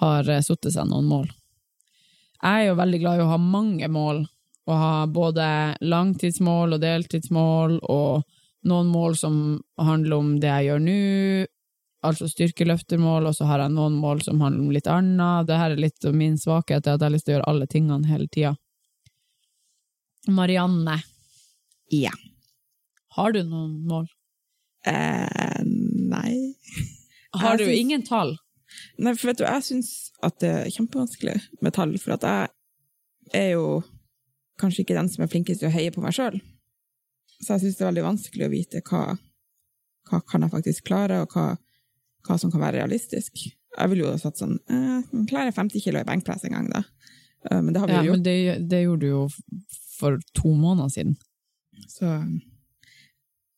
har 0.00 0.30
satt 0.42 0.72
seg 0.72 0.88
noen 0.88 1.08
mål. 1.08 1.28
Jeg 2.40 2.64
er 2.64 2.70
jo 2.70 2.78
veldig 2.78 3.00
glad 3.02 3.20
i 3.20 3.24
å 3.24 3.30
ha 3.30 3.38
mange 3.40 3.88
mål, 3.92 4.24
og 4.70 4.76
ha 4.78 4.92
både 5.10 5.46
langtidsmål 5.82 6.76
og 6.76 6.82
deltidsmål, 6.84 7.78
og 7.90 8.22
noen 8.70 8.90
mål 8.92 9.16
som 9.18 9.34
handler 9.80 10.16
om 10.20 10.34
det 10.42 10.50
jeg 10.52 10.68
gjør 10.70 10.82
nå, 10.84 10.96
altså 12.06 12.28
styrkeløftermål, 12.30 13.26
og 13.28 13.34
så 13.36 13.48
har 13.50 13.64
jeg 13.64 13.74
noen 13.74 13.96
mål 14.00 14.22
som 14.24 14.40
handler 14.44 14.62
om 14.68 14.70
litt 14.76 14.88
annet. 14.88 15.48
Det 15.48 15.58
her 15.60 15.74
er 15.74 15.82
litt 15.82 16.06
min 16.16 16.38
svakhet, 16.40 16.84
at 16.86 16.94
jeg 17.00 17.06
har 17.08 17.14
lyst 17.16 17.26
til 17.28 17.34
å 17.34 17.38
gjøre 17.38 17.50
alle 17.52 17.68
tingene 17.72 18.08
hele 18.08 18.28
tida. 18.32 18.54
Marianne, 20.28 21.02
Ja. 21.90 22.10
har 23.16 23.32
du 23.32 23.42
noen 23.42 23.86
mål? 23.88 24.06
Eh, 24.86 25.62
nei. 25.64 26.54
Har 27.34 27.56
Jeg 27.56 27.58
du 27.58 27.64
synes... 27.64 27.78
ingen 27.80 28.02
tall? 28.06 28.36
Nei, 28.98 29.14
for 29.14 29.28
vet 29.30 29.38
du, 29.40 29.44
jeg 29.44 29.62
syns 29.66 29.90
at 30.22 30.38
det 30.40 30.50
er 30.50 30.70
kjempevanskelig 30.70 31.40
med 31.60 31.74
tall, 31.74 31.96
for 31.98 32.14
at 32.14 32.22
jeg 32.22 32.48
er 33.34 33.50
jo 33.56 33.82
kanskje 34.60 34.84
ikke 34.84 34.96
den 34.98 35.08
som 35.12 35.24
er 35.24 35.30
flinkest 35.32 35.62
til 35.62 35.70
å 35.70 35.74
heie 35.74 35.92
på 35.94 36.02
meg 36.04 36.14
sjøl. 36.16 36.38
Så 37.40 37.54
jeg 37.56 37.62
syns 37.64 37.78
det 37.78 37.84
er 37.86 37.90
veldig 37.90 38.04
vanskelig 38.06 38.46
å 38.46 38.52
vite 38.52 38.82
hva, 38.90 39.02
hva 40.10 40.20
kan 40.28 40.44
jeg 40.44 40.52
faktisk 40.52 40.84
klare, 40.90 41.22
og 41.24 41.32
hva, 41.34 41.46
hva 42.28 42.36
som 42.38 42.52
kan 42.52 42.60
være 42.62 42.82
realistisk. 42.82 43.46
Jeg 43.78 43.88
ville 43.92 44.04
jo 44.04 44.10
ha 44.12 44.18
satt 44.18 44.36
sånn 44.40 44.56
eh, 44.66 45.04
Klarer 45.30 45.48
jeg 45.52 45.54
50 45.56 45.84
kilo 45.84 46.00
i 46.02 46.06
benkpress 46.08 46.42
en 46.48 46.56
gang, 46.56 46.66
da? 46.72 46.80
Eh, 47.48 47.60
men 47.62 47.72
det 47.72 47.80
har 47.80 47.88
vi 47.88 47.94
Ja, 47.94 48.02
jo 48.02 48.10
gjort. 48.10 48.18
men 48.18 48.24
det, 48.26 48.38
det 48.72 48.80
gjorde 48.82 49.04
du 49.06 49.10
jo 49.12 49.20
for 50.00 50.18
to 50.36 50.52
måneder 50.58 50.90
siden. 50.92 51.14
Så 51.88 52.08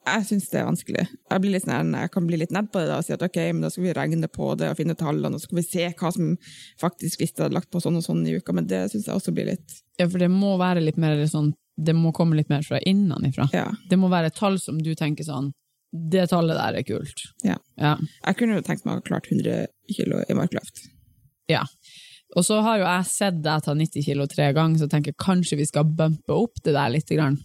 jeg 0.02 0.26
syns 0.26 0.48
det 0.50 0.58
er 0.58 0.66
vanskelig. 0.66 1.02
Jeg, 1.06 1.40
blir 1.42 1.54
litt 1.54 1.64
sånn, 1.64 1.92
jeg 1.94 2.10
kan 2.14 2.26
bli 2.26 2.38
litt 2.40 2.52
nedd 2.54 2.70
på 2.72 2.80
det 2.82 2.88
da, 2.90 2.98
og 2.98 3.06
si 3.06 3.14
at 3.14 3.22
ok, 3.22 3.38
men 3.54 3.62
da 3.62 3.70
skal 3.70 3.84
vi 3.84 3.94
regne 3.96 4.28
på 4.32 4.48
det 4.58 4.72
og 4.72 4.78
finne 4.80 4.96
tallene, 4.98 5.38
og 5.38 5.42
så 5.42 5.46
skal 5.46 5.60
vi 5.60 5.66
se 5.66 5.88
hva 6.00 6.12
som 6.14 6.32
faktisk 6.82 7.22
hvis 7.22 7.34
det 7.36 7.44
hadde 7.44 7.56
lagt 7.58 7.70
på 7.70 7.82
sånn 7.82 8.00
og 8.00 8.04
sånn 8.06 8.24
i 8.26 8.34
uka, 8.34 8.54
men 8.56 8.66
det 8.70 8.84
syns 8.90 9.06
jeg 9.06 9.14
også 9.14 9.34
blir 9.36 9.52
litt 9.52 9.76
Ja, 10.00 10.08
for 10.08 10.18
det 10.18 10.30
må 10.32 10.56
være 10.60 10.82
litt 10.82 10.98
mer 11.00 11.20
sånn 11.30 11.52
Det 11.78 11.94
må 11.96 12.10
komme 12.16 12.36
litt 12.36 12.50
mer 12.50 12.64
fra 12.66 12.80
innenfra. 12.84 13.46
Ja. 13.54 13.68
Det 13.88 13.98
må 14.00 14.10
være 14.12 14.32
et 14.32 14.38
tall 14.38 14.58
som 14.60 14.80
du 14.82 14.90
tenker 14.98 15.24
sånn 15.24 15.52
Det 15.92 16.26
tallet 16.32 16.58
der 16.58 16.80
er 16.80 16.88
kult. 16.88 17.22
Ja. 17.46 17.60
ja. 17.80 17.94
Jeg 18.26 18.40
kunne 18.40 18.58
jo 18.58 18.66
tenkt 18.66 18.84
meg 18.84 18.96
å 18.96 19.00
ha 19.00 19.06
klart 19.06 19.30
100 19.30 19.68
kilo 19.92 20.24
i 20.26 20.36
markløft. 20.36 20.86
Ja. 21.52 21.62
Og 22.36 22.46
så 22.48 22.58
har 22.64 22.80
jo 22.80 22.86
jeg 22.88 23.08
sett 23.10 23.40
deg 23.44 23.64
ta 23.64 23.74
90 23.76 24.06
kilo 24.06 24.26
tre 24.30 24.50
ganger, 24.56 24.80
så 24.80 24.88
jeg 24.88 24.94
tenker 24.94 25.18
kanskje 25.20 25.58
vi 25.60 25.68
skal 25.68 25.84
bumpe 25.84 26.32
opp 26.32 26.62
det 26.64 26.72
der 26.74 26.94
litt. 26.94 27.10
Grann. 27.12 27.36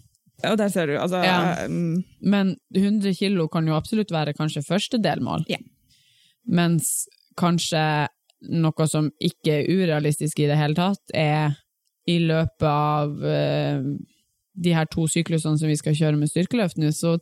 Ja, 0.42 0.52
og 0.52 0.58
der 0.60 0.68
ser 0.70 0.86
du. 0.86 0.94
Altså, 0.98 1.22
Ja. 1.24 1.66
mm, 1.66 2.04
Men 2.22 2.56
100 2.74 3.14
kilo 3.18 3.48
kan 3.48 3.66
jo 3.66 3.74
absolutt 3.74 4.10
være 4.14 4.34
kanskje 4.38 4.62
første 4.66 4.98
delmål. 5.02 5.44
Ja. 5.50 5.58
Mens 6.46 7.08
kanskje 7.36 8.08
noe 8.48 8.86
som 8.86 9.10
ikke 9.20 9.56
er 9.60 9.66
urealistisk 9.68 10.38
i 10.40 10.46
det 10.46 10.56
hele 10.60 10.74
tatt, 10.78 11.02
er 11.14 11.56
i 12.08 12.18
løpet 12.22 12.62
av 12.70 13.10
uh, 13.20 13.82
de 14.58 14.72
her 14.74 14.86
to 14.86 15.06
syklusene 15.10 15.58
som 15.58 15.68
vi 15.68 15.76
skal 15.76 15.94
kjøre 15.98 16.16
med 16.20 16.30
styrkeløft 16.30 16.78
nå, 16.80 16.90
så 16.94 17.18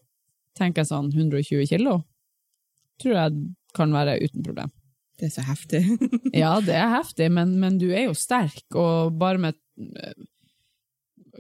tenker 0.57 0.83
jeg 0.85 0.91
sånn 0.93 1.09
120 1.13 1.67
kilo. 1.73 2.03
Tror 3.03 3.17
jeg 3.17 3.41
kan 3.77 3.93
være 3.93 4.19
uten 4.23 4.45
problem. 4.47 4.71
det 5.19 5.27
er 5.31 5.35
så 5.35 5.43
heftig. 5.49 5.81
Ja, 6.37 6.61
det 6.61 6.75
er 6.77 6.93
heftig, 6.93 7.31
men, 7.33 7.57
men 7.61 7.79
du 7.81 7.89
er 7.91 8.07
jo 8.11 8.15
sterk, 8.17 8.63
og 8.77 9.17
bare 9.19 9.39
med 9.41 9.55
eh, 9.81 10.13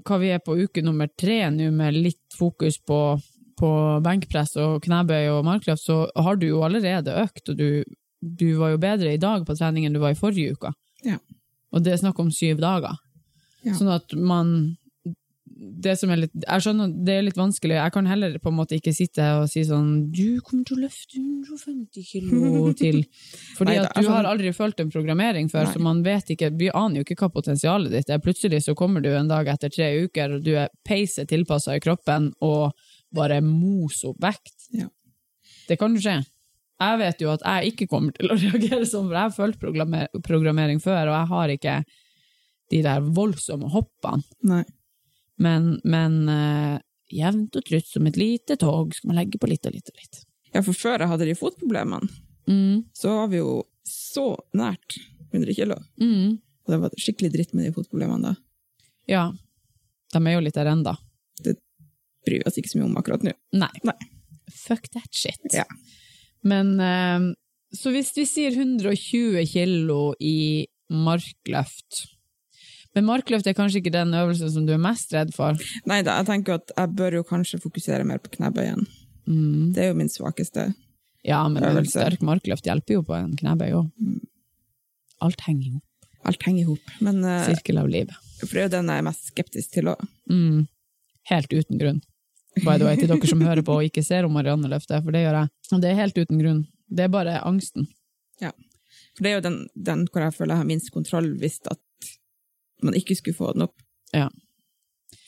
hva 0.07 0.19
vi 0.23 0.33
er 0.35 0.43
på 0.45 0.57
uke 0.57 0.83
nummer 0.85 1.11
tre 1.19 1.41
nå, 1.53 1.71
med 1.75 1.97
litt 1.99 2.37
fokus 2.39 2.79
på, 2.87 3.01
på 3.59 3.71
benkpress 4.05 4.57
og 4.63 4.81
knebøy 4.85 5.31
og 5.35 5.45
markløft, 5.47 5.85
så 5.85 6.05
har 6.15 6.41
du 6.41 6.49
jo 6.49 6.63
allerede 6.67 7.17
økt, 7.25 7.51
og 7.53 7.59
du, 7.59 7.83
du 8.21 8.49
var 8.61 8.75
jo 8.75 8.83
bedre 8.83 9.15
i 9.15 9.23
dag 9.23 9.47
på 9.47 9.57
trening 9.59 9.87
enn 9.87 9.97
du 9.97 10.03
var 10.03 10.15
i 10.15 10.19
forrige 10.19 10.57
uke. 10.57 10.73
Ja. 11.07 11.19
Og 11.75 11.85
det 11.85 11.95
er 11.95 12.03
snakk 12.03 12.21
om 12.23 12.33
syv 12.33 12.63
dager. 12.63 12.97
Ja. 13.67 13.75
Sånn 13.77 13.91
at 13.93 14.15
man 14.15 14.77
det 15.57 15.95
som 15.97 16.11
er 16.13 16.19
litt, 16.21 16.35
jeg 16.37 16.65
skjønner, 16.65 16.91
det 17.07 17.15
er 17.17 17.25
litt 17.25 17.39
vanskelig. 17.39 17.77
Jeg 17.79 17.93
kan 17.95 18.09
heller 18.11 18.35
på 18.43 18.51
en 18.53 18.59
måte 18.59 18.77
ikke 18.77 18.93
sitte 18.93 19.25
og 19.39 19.47
si 19.49 19.63
sånn 19.65 20.11
Du 20.13 20.39
kommer 20.45 20.67
til 20.69 20.77
å 20.77 20.83
løfte 20.85 21.21
150 21.21 22.05
kilo 22.05 22.73
til. 22.77 23.01
Fordi 23.59 23.73
Nei, 23.73 23.79
at 23.81 23.97
jeg 23.97 24.05
du 24.05 24.13
har 24.13 24.29
aldri 24.29 24.53
følt 24.57 24.83
en 24.85 24.93
programmering 24.93 25.49
før, 25.53 25.65
Nei. 25.65 25.73
så 25.73 25.83
man 25.87 26.03
vet 26.05 26.35
ikke, 26.37 26.53
vi 26.61 26.69
aner 26.69 27.01
jo 27.01 27.07
ikke 27.07 27.19
hva 27.23 27.31
potensialet 27.39 27.95
ditt 27.95 28.13
er. 28.13 28.23
Plutselig 28.25 28.63
så 28.67 28.77
kommer 28.79 29.05
du 29.05 29.11
en 29.15 29.33
dag 29.33 29.49
etter 29.55 29.73
tre 29.73 29.91
uker, 30.05 30.37
og 30.37 30.45
du 30.45 30.53
er 30.61 30.73
peiset 30.87 31.31
tilpassa 31.33 31.79
i 31.79 31.83
kroppen 31.85 32.31
og 32.45 32.77
bare 33.17 33.41
mos 33.45 34.03
opp 34.09 34.21
vekt. 34.23 34.71
Ja. 34.77 34.91
Det 35.67 35.81
kan 35.81 35.97
jo 35.97 36.05
skje. 36.05 36.21
Jeg 36.77 37.01
vet 37.01 37.23
jo 37.25 37.33
at 37.33 37.45
jeg 37.47 37.73
ikke 37.73 37.89
kommer 37.89 38.13
til 38.17 38.29
å 38.29 38.37
reagere 38.45 38.85
sånn, 38.85 39.09
for 39.09 39.17
jeg 39.17 39.25
har 39.25 39.37
følt 39.37 39.61
programmer 39.63 40.25
programmering 40.27 40.83
før, 40.85 41.09
og 41.09 41.17
jeg 41.17 41.31
har 41.33 41.55
ikke 41.57 41.77
de 42.75 42.83
der 42.85 43.05
voldsomme 43.17 43.71
hoppene. 43.73 44.27
Nei. 44.47 44.65
Men, 45.43 45.81
men 45.85 46.15
uh, 46.29 46.77
jevnt 47.13 47.57
og 47.59 47.65
trutt 47.69 47.87
som 47.91 48.07
et 48.09 48.17
lite 48.17 48.57
tog 48.61 48.95
skal 48.97 49.11
man 49.13 49.19
legge 49.21 49.39
på 49.39 49.49
litt 49.51 49.67
og 49.69 49.75
litt 49.77 49.91
og 49.93 49.99
litt. 50.01 50.23
Ja, 50.55 50.63
for 50.65 50.73
før 50.77 51.03
jeg 51.05 51.11
hadde 51.13 51.27
de 51.33 51.35
fotproblemene, 51.39 52.09
Mm, 52.47 52.85
så 52.95 53.11
var 53.11 53.27
vi 53.33 53.41
jo 53.41 53.65
så 53.83 54.37
nært 54.55 54.95
100 55.33 55.51
kilo. 55.59 55.75
mm, 55.99 56.37
Og 56.63 56.71
det 56.71 56.77
var 56.79 56.93
skikkelig 56.95 57.33
dritt 57.33 57.55
med 57.59 57.67
de 57.67 57.73
fotproblemene 57.75 58.23
da. 58.23 58.35
ja. 59.11 59.25
De 60.15 60.21
er 60.23 60.37
jo 60.37 60.45
litt 60.47 60.55
der 60.55 60.71
ennå. 60.71 60.93
Bryr 61.43 62.39
vi 62.39 62.47
oss 62.47 62.57
ikke 62.59 62.71
så 62.71 62.79
mye 62.79 62.87
om 62.87 62.97
akkurat 63.01 63.25
nå. 63.27 63.33
Nei. 63.59 63.73
Nei. 63.83 63.97
Fuck 64.55 64.87
that 64.95 65.11
shit. 65.15 65.43
Ja. 65.53 65.65
Men 66.47 66.79
uh, 66.79 67.35
Så 67.75 67.91
hvis 67.91 68.13
vi 68.17 68.25
sier 68.31 68.55
120 68.55 69.43
kilo 69.51 70.15
i 70.23 70.67
markløft 70.91 72.05
Men 72.97 73.05
markløft 73.05 73.47
er 73.47 73.57
kanskje 73.57 73.83
ikke 73.83 73.93
den 73.93 74.15
øvelsen 74.17 74.51
som 74.55 74.65
du 74.67 74.73
er 74.73 74.81
mest 74.81 75.13
redd 75.13 75.35
for? 75.37 75.59
Nei 75.89 76.01
da, 76.07 76.17
jeg 76.23 76.29
tenker 76.31 76.57
at 76.57 76.73
jeg 76.73 76.95
bør 76.97 77.19
jo 77.19 77.27
kanskje 77.29 77.61
fokusere 77.61 78.07
mer 78.09 78.23
på 78.25 78.33
knebøyen. 78.39 78.87
Mm. 79.29 79.75
Det 79.77 79.85
er 79.85 79.91
jo 79.91 79.99
min 79.99 80.09
svakeste. 80.09 80.71
Ja, 81.27 81.43
men 81.51 81.65
en 81.65 81.77
Øvelse. 81.77 81.99
sterk 81.99 82.23
markløft 82.25 82.65
hjelper 82.69 82.97
jo 82.97 83.03
på 83.05 83.17
en 83.19 83.35
knebøy 83.37 83.75
òg. 83.83 83.91
Alt 85.27 85.43
henger 85.45 85.67
i 85.67 85.73
hop. 85.75 86.11
Alt 86.31 86.47
henger 86.47 86.63
i 86.63 86.67
hop. 86.71 86.93
Eh, 87.03 87.47
Sirkel 87.51 87.81
av 87.83 87.89
livet. 87.91 88.17
for 88.41 88.53
det 88.53 88.63
er 88.63 88.69
jo 88.69 88.75
den 88.77 88.93
jeg 88.93 89.03
er 89.03 89.07
mest 89.11 89.27
skeptisk 89.33 89.73
til 89.77 89.91
òg. 89.93 90.07
Mm. 90.31 90.67
Helt 91.31 91.53
uten 91.53 91.81
grunn. 91.83 92.01
By 92.65 92.79
the 92.79 92.87
way, 92.87 92.97
til 92.97 93.11
dere 93.13 93.29
som 93.29 93.43
hører 93.45 93.61
på 93.67 93.75
og 93.77 93.85
ikke 93.85 94.05
ser 94.05 94.25
om 94.25 94.33
Marianne 94.33 94.71
løfter, 94.73 95.03
for 95.05 95.13
det 95.13 95.27
gjør 95.27 95.43
jeg. 95.43 95.81
Det 95.83 95.91
er 95.91 95.99
helt 96.01 96.17
uten 96.17 96.39
grunn. 96.41 96.63
Det 96.89 97.05
er 97.05 97.13
bare 97.13 97.41
angsten. 97.45 97.89
Ja. 98.41 98.53
For 99.17 99.25
det 99.27 99.31
er 99.31 99.35
jo 99.37 99.45
den, 99.45 99.59
den 99.75 100.07
hvor 100.09 100.25
jeg 100.25 100.33
føler 100.33 100.55
jeg 100.55 100.63
har 100.63 100.71
minst 100.71 100.93
kontroll 100.95 101.35
hvis 101.41 101.59
at 101.69 101.81
man 102.83 102.95
ikke 102.99 103.17
skulle 103.17 103.37
få 103.39 103.53
den 103.55 103.63
opp. 103.69 103.77
Ja. 104.13 104.29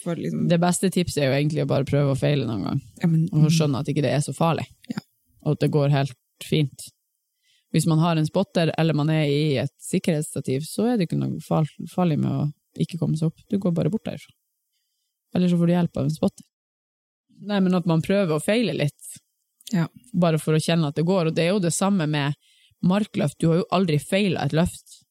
Liksom 0.08 0.48
Det 0.48 0.58
beste 0.62 0.88
tipset 0.90 1.22
er 1.22 1.26
jo 1.28 1.36
egentlig 1.36 1.64
å 1.64 1.68
bare 1.68 1.84
prøve 1.88 2.14
å 2.14 2.18
feile 2.18 2.46
noen 2.48 2.62
gang, 2.64 2.78
ja, 3.02 3.08
men, 3.10 3.26
og 3.34 3.50
skjønne 3.52 3.80
at 3.82 3.88
ikke 3.90 4.04
det 4.04 4.12
er 4.14 4.22
så 4.24 4.32
farlig. 4.36 4.64
Ja. 4.88 5.02
Og 5.44 5.56
at 5.56 5.60
det 5.64 5.70
går 5.74 5.92
helt 5.92 6.14
fint. 6.44 6.86
Hvis 7.74 7.84
man 7.90 8.00
har 8.00 8.16
en 8.16 8.26
spotter, 8.26 8.70
eller 8.80 8.96
man 8.96 9.10
er 9.12 9.26
i 9.28 9.56
et 9.60 9.74
sikkerhetsstativ, 9.84 10.64
så 10.64 10.86
er 10.88 10.96
det 10.96 11.08
ikke 11.08 11.18
noe 11.20 11.40
farlig 11.44 12.16
med 12.22 12.30
å 12.30 12.46
ikke 12.80 12.96
komme 13.00 13.18
seg 13.20 13.28
opp. 13.28 13.42
Du 13.50 13.58
går 13.60 13.74
bare 13.76 13.90
bort 13.92 14.06
derfra. 14.08 14.32
Eller 15.36 15.50
så 15.50 15.58
får 15.60 15.68
du 15.68 15.74
hjelp 15.74 16.00
av 16.00 16.06
en 16.08 16.14
spotter. 16.14 16.46
Nei, 17.50 17.60
men 17.60 17.76
at 17.76 17.86
man 17.86 18.00
prøver 18.02 18.38
å 18.38 18.42
feile 18.42 18.72
litt, 18.78 19.18
Ja. 19.74 19.86
bare 20.14 20.38
for 20.40 20.54
å 20.56 20.62
kjenne 20.62 20.88
at 20.88 20.96
det 20.96 21.04
går. 21.04 21.26
Og 21.28 21.34
det 21.36 21.44
er 21.44 21.52
jo 21.52 21.60
det 21.60 21.74
samme 21.74 22.06
med 22.08 22.34
markløft. 22.82 23.36
Du 23.38 23.48
har 23.50 23.56
jo 23.60 23.66
aldri 23.70 23.98
feila 24.00 24.46
et 24.46 24.52
løft. 24.56 25.02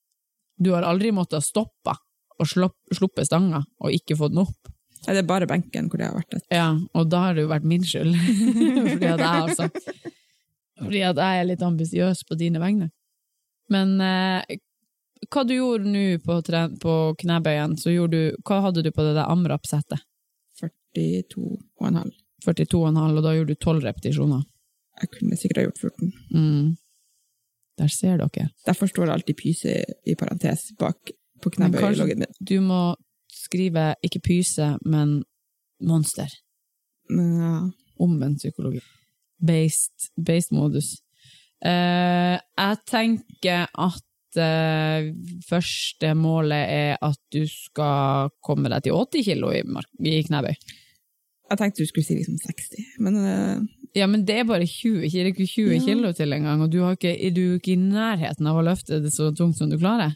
Du 0.60 0.72
har 0.74 0.82
aldri 0.82 1.12
måttet 1.14 1.44
stoppe 1.46 1.94
og 2.38 2.50
sluppet 2.50 2.98
sluppe 2.98 3.26
stanga 3.28 3.64
og 3.84 3.94
ikke 3.94 4.18
fått 4.20 4.36
den 4.36 4.44
opp. 4.46 4.72
Ja, 5.06 5.14
det 5.14 5.24
er 5.24 5.30
bare 5.30 5.48
benken 5.50 5.90
hvor 5.90 6.02
det 6.02 6.10
har 6.10 6.18
vært 6.18 6.38
et 6.40 6.54
Ja, 6.54 6.70
og 6.98 7.10
da 7.12 7.28
har 7.28 7.36
det 7.38 7.46
jo 7.46 7.52
vært 7.52 7.68
min 7.70 7.86
skyld. 7.86 8.16
Fordi 8.92 9.10
at 9.12 9.24
jeg 9.24 9.28
har 9.28 9.54
sagt 9.56 9.92
Fordi 10.82 11.04
at 11.08 11.22
jeg 11.22 11.42
er 11.42 11.50
litt 11.52 11.66
ambisiøs 11.66 12.24
på 12.28 12.38
dine 12.40 12.62
vegne. 12.62 12.90
Men 13.74 13.98
eh, 14.04 14.58
hva 15.32 15.44
du 15.48 15.56
gjorde 15.56 15.90
nå 15.90 16.06
på, 16.24 16.40
på 16.82 16.96
knebøyen, 17.24 17.78
så 17.80 17.94
gjorde 17.94 18.18
du 18.18 18.44
Hva 18.48 18.62
hadde 18.68 18.84
du 18.86 18.92
på 18.94 19.06
det 19.06 19.16
der 19.18 19.32
amrap-settet? 19.32 20.04
42,5. 20.62 22.12
42,5, 22.46 23.18
og 23.18 23.24
da 23.26 23.34
gjorde 23.36 23.54
du 23.54 23.60
12 23.60 23.82
repetisjoner. 23.86 24.44
Jeg 25.02 25.14
kunne 25.14 25.38
sikkert 25.38 25.60
ha 25.60 25.66
gjort 25.68 25.82
14. 25.84 26.12
Mm. 26.34 26.76
Der 27.78 27.92
ser 27.94 28.22
dere. 28.22 28.50
Derfor 28.66 28.90
står 28.90 29.06
det 29.06 29.16
alltid 29.18 29.38
pyse 29.38 29.74
i 30.06 30.16
parentes 30.18 30.72
bak 30.80 31.12
på 31.44 31.52
knebøyloggen 31.56 32.24
min. 32.24 32.38
Du 32.40 32.58
må 32.66 32.96
skrive 33.34 33.94
ikke 34.06 34.22
pyse, 34.26 34.76
men 34.86 35.22
monster. 35.84 36.32
Ja. 37.10 37.70
omvendt 38.00 38.44
psykologi. 38.44 38.82
Based, 39.42 40.12
based 40.26 40.54
modus. 40.54 40.98
Uh, 41.66 42.38
jeg 42.38 42.78
tenker 42.86 43.66
at 43.74 44.38
uh, 44.38 45.08
første 45.48 46.12
målet 46.14 46.74
er 46.74 47.00
at 47.02 47.18
du 47.34 47.42
skal 47.50 48.30
komme 48.46 48.70
deg 48.70 48.86
til 48.86 48.94
80 48.94 49.26
kilo 49.26 49.50
i, 49.56 49.64
i 50.06 50.22
knebøy. 50.28 50.54
Jeg 51.48 51.60
tenkte 51.62 51.82
du 51.82 51.90
skulle 51.90 52.06
si 52.06 52.20
liksom 52.20 52.38
60, 52.44 52.94
men 53.02 53.20
uh... 53.24 53.66
Ja, 53.96 54.06
men 54.06 54.28
det 54.28 54.36
er 54.42 54.46
bare 54.46 54.68
20, 54.68 55.08
det 55.08 55.22
er 55.24 55.32
ikke 55.32 55.48
20 55.48 55.74
Ja. 55.74 55.82
kilo 55.88 56.12
til 56.14 56.34
engang, 56.36 56.62
og 56.62 56.70
du, 56.70 56.82
har 56.84 56.98
ikke, 56.98 57.16
du 57.34 57.42
er 57.42 57.58
ikke 57.58 57.74
i 57.74 57.80
nærheten 57.82 58.50
av 58.50 58.60
å 58.60 58.66
løfte 58.68 59.00
det 59.02 59.14
så 59.16 59.32
tungt 59.34 59.58
som 59.58 59.72
du 59.72 59.78
klarer. 59.80 60.14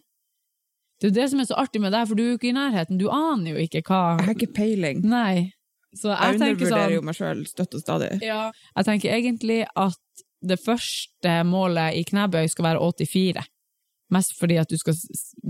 Det 1.01 1.07
er 1.07 1.11
jo 1.11 1.15
det 1.17 1.29
som 1.31 1.39
er 1.41 1.47
så 1.49 1.57
artig 1.57 1.81
med 1.81 1.95
deg, 1.95 2.05
for 2.07 2.17
du 2.19 2.21
er 2.21 2.29
jo 2.29 2.37
ikke 2.37 2.51
i 2.51 2.53
nærheten, 2.53 2.99
du 3.01 3.07
aner 3.09 3.55
jo 3.55 3.63
ikke 3.63 3.81
hva 3.87 4.01
jeg 4.19 4.27
har 4.27 4.35
ikke 4.35 4.53
peiling. 4.53 5.01
Nei. 5.09 5.49
Så 5.97 6.11
jeg, 6.11 6.19
Jeg 6.21 6.35
undervurderer 6.37 6.85
sånn 6.85 6.93
jo 6.93 7.01
meg 7.07 7.17
sjøl 7.17 7.41
støtt 7.49 7.73
og 7.75 7.81
stadig. 7.81 8.11
Ja, 8.23 8.43
jeg 8.77 8.87
tenker 8.87 9.15
egentlig 9.15 9.57
at 9.75 10.23
det 10.41 10.59
første 10.61 11.33
målet 11.49 11.97
i 11.97 12.05
knebøy 12.07 12.45
skal 12.53 12.69
være 12.69 12.85
84. 12.85 13.43
Mest 14.13 14.37
fordi 14.37 14.57
at 14.61 14.69
du 14.71 14.77
skal, 14.77 14.95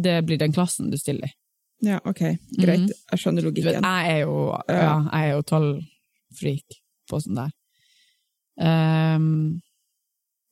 det 0.08 0.15
blir 0.25 0.39
den 0.41 0.55
klassen 0.55 0.89
du 0.91 0.98
stiller 0.98 1.27
i. 1.29 1.36
Ja, 1.81 1.98
ok, 2.05 2.22
greit. 2.62 2.86
Mhm. 2.86 2.89
Jeg 3.12 3.20
skjønner 3.22 3.46
logikken. 3.46 3.84
jeg 3.84 4.12
er 4.15 4.20
jo, 4.24 4.36
ja, 4.70 4.96
jeg 5.12 5.29
er 5.29 5.31
jo 5.36 5.46
tallfreak 5.51 6.79
på 7.10 7.22
sånn 7.25 7.39
der. 7.39 7.51
Ehm, 8.62 9.62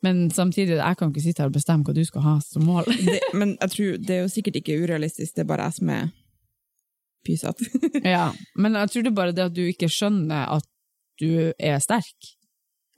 men 0.06 0.30
samtidig, 0.32 0.78
jeg 0.80 0.98
kan 0.98 1.10
ikke 1.12 1.22
sitte 1.26 1.44
her 1.44 1.50
og 1.52 1.56
bestemme 1.58 1.84
hva 1.84 1.94
du 1.98 2.04
skal 2.08 2.24
ha 2.24 2.36
som 2.46 2.64
mål. 2.68 2.88
Det, 3.10 3.20
men 3.36 3.56
jeg 3.60 3.72
tror 3.76 3.98
det 4.08 4.16
er 4.16 4.22
jo 4.24 4.32
sikkert 4.32 4.60
ikke 4.62 4.78
urealistisk, 4.84 5.36
det 5.36 5.44
er 5.44 5.50
bare 5.50 5.66
jeg 5.68 5.78
som 5.80 5.90
er 5.96 6.10
pysete. 7.28 7.68
ja, 8.16 8.30
men 8.56 8.78
jeg 8.80 8.94
tror 8.94 9.04
det 9.08 9.12
er 9.12 9.18
bare 9.22 9.36
det 9.36 9.48
at 9.50 9.56
du 9.58 9.64
ikke 9.68 9.90
skjønner 9.92 10.54
at 10.56 10.68
du 11.20 11.52
er 11.60 11.80
sterk. 11.84 12.30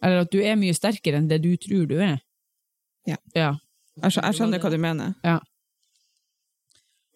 Eller 0.04 0.24
at 0.26 0.32
du 0.34 0.40
er 0.42 0.58
mye 0.58 0.74
sterkere 0.78 1.18
enn 1.22 1.30
det 1.30 1.42
du 1.44 1.52
tror 1.62 1.88
du 1.90 1.98
er. 2.02 2.20
Ja. 3.10 3.18
ja. 3.38 3.52
Jeg 4.02 4.14
skjø- 4.14 4.24
jeg 4.28 4.38
skjønner 4.38 4.62
hva 4.62 4.70
du 4.74 4.78
mener. 4.82 5.16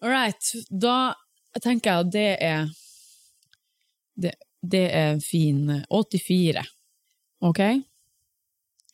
All 0.02 0.10
right, 0.12 0.50
da 0.70 1.14
tenker 1.62 1.90
jeg 1.92 2.04
at 2.04 2.10
det 2.12 2.26
er 2.44 2.66
det, 4.22 4.32
det 4.62 4.82
er 4.92 5.20
fin 5.24 5.62
84, 5.90 6.62
ok? 7.48 7.62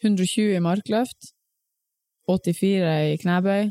120 0.03 0.57
i 0.57 0.61
markløft, 0.65 1.33
84 2.29 3.13
i 3.13 3.17
knebøy, 3.23 3.71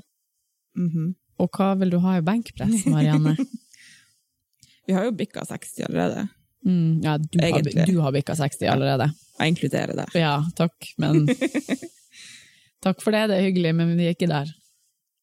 Mhm. 0.77 1.15
og 1.39 1.49
hva 1.57 1.73
vil 1.79 1.89
du 1.91 1.99
ha 1.99 2.17
i 2.17 2.21
benkpress, 2.21 2.85
Marianne? 2.87 3.35
Vi 4.87 4.93
har 4.93 5.03
jo 5.05 5.11
bikka 5.11 5.43
60 5.45 5.83
allerede. 5.87 6.27
Mm, 6.65 7.01
ja, 7.03 7.17
du 7.17 7.39
har, 7.41 7.47
Egentlig. 7.49 7.85
du 7.87 7.99
har 8.01 8.11
bikka 8.13 8.35
60 8.35 8.67
allerede. 8.69 9.07
Jeg 9.39 9.47
inkluderer 9.53 9.95
det. 9.97 10.05
Ja, 10.19 10.41
takk, 10.57 10.91
men 11.01 11.25
Takk 12.83 13.01
for 13.03 13.13
det, 13.13 13.27
det 13.29 13.37
er 13.37 13.45
hyggelig, 13.45 13.71
men 13.77 13.91
vi 13.97 14.07
er 14.09 14.15
ikke 14.15 14.29
der 14.29 14.49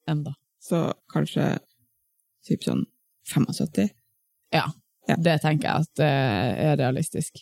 enda. 0.09 0.33
Så 0.63 0.93
kanskje 1.11 1.57
typ 2.47 2.63
sånn 2.67 2.85
75? 3.27 3.89
Ja, 4.55 4.67
Ja. 5.09 5.17
det 5.17 5.41
tenker 5.43 5.69
jeg 5.69 5.81
at 5.87 5.95
det 5.99 6.09
er 6.69 6.77
realistisk. 6.79 7.41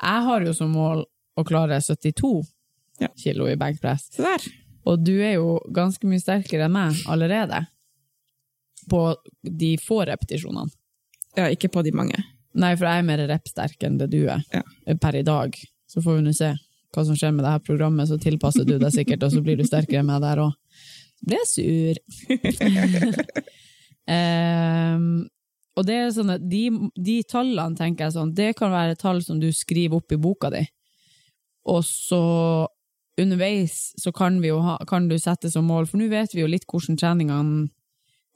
Jeg 0.00 0.24
har 0.26 0.40
jo 0.44 0.52
som 0.56 0.72
mål 0.74 1.04
å 1.38 1.44
klare 1.46 1.80
72 1.80 2.44
Ja. 3.00 3.08
kilo 3.16 3.46
i 3.48 3.56
benkpress, 3.56 4.10
Se 4.12 4.22
der! 4.22 4.44
og 4.86 5.04
du 5.04 5.14
er 5.22 5.34
jo 5.38 5.58
ganske 5.72 6.06
mye 6.08 6.20
sterkere 6.20 6.66
enn 6.68 6.72
meg 6.74 6.98
allerede 7.08 7.62
på 8.90 9.00
de 9.44 9.74
få 9.80 10.02
repetisjonene. 10.08 10.70
Ja, 11.36 11.46
ikke 11.52 11.68
på 11.70 11.82
de 11.86 11.92
mange. 11.94 12.16
Nei, 12.58 12.72
for 12.76 12.88
jeg 12.88 12.98
er 12.98 13.06
mer 13.06 13.20
repsterk 13.30 13.84
enn 13.86 13.98
det 14.00 14.08
du 14.10 14.24
er 14.26 14.42
Ja. 14.52 14.62
per 15.00 15.14
i 15.16 15.22
dag. 15.22 15.54
Så 15.86 16.02
får 16.02 16.16
vi 16.18 16.22
nå 16.26 16.32
se 16.34 16.48
hva 16.92 17.04
som 17.06 17.14
skjer 17.14 17.32
med 17.36 17.44
det 17.44 17.52
her 17.52 17.60
programmet, 17.62 18.08
så 18.08 18.18
tilpasser 18.18 18.64
du 18.66 18.78
deg 18.78 18.90
sikkert, 18.92 19.22
og 19.22 19.30
så 19.30 19.42
blir 19.44 19.56
du 19.56 19.62
sterkere 19.64 20.00
enn 20.02 20.06
meg 20.10 20.20
der 20.24 20.40
òg. 20.42 20.52
Ble 21.22 21.38
sur. 21.46 21.94
um, 24.08 25.28
og 25.78 25.86
det 25.86 25.94
er 26.00 26.10
sånn 26.14 26.32
at 26.34 26.42
de, 26.50 26.64
de 26.98 27.20
tallene, 27.30 27.76
tenker 27.78 28.08
jeg 28.08 28.16
sånn, 28.16 28.34
det 28.36 28.50
kan 28.58 28.72
være 28.74 28.98
tall 29.00 29.22
som 29.22 29.38
du 29.40 29.48
skriver 29.54 30.00
opp 30.00 30.12
i 30.12 30.18
boka 30.20 30.50
di. 30.52 30.64
Og 31.70 31.84
så 31.86 32.20
underveis 33.22 33.92
så 34.00 34.12
kan, 34.12 34.38
ha, 34.42 34.78
kan 34.88 35.08
du 35.10 35.16
sette 35.18 35.50
som 35.52 35.68
mål, 35.68 35.88
for 35.90 36.00
nå 36.00 36.10
vet 36.12 36.34
vi 36.34 36.42
jo 36.42 36.50
litt 36.50 36.66
hvordan 36.70 36.98
treningene 37.00 37.68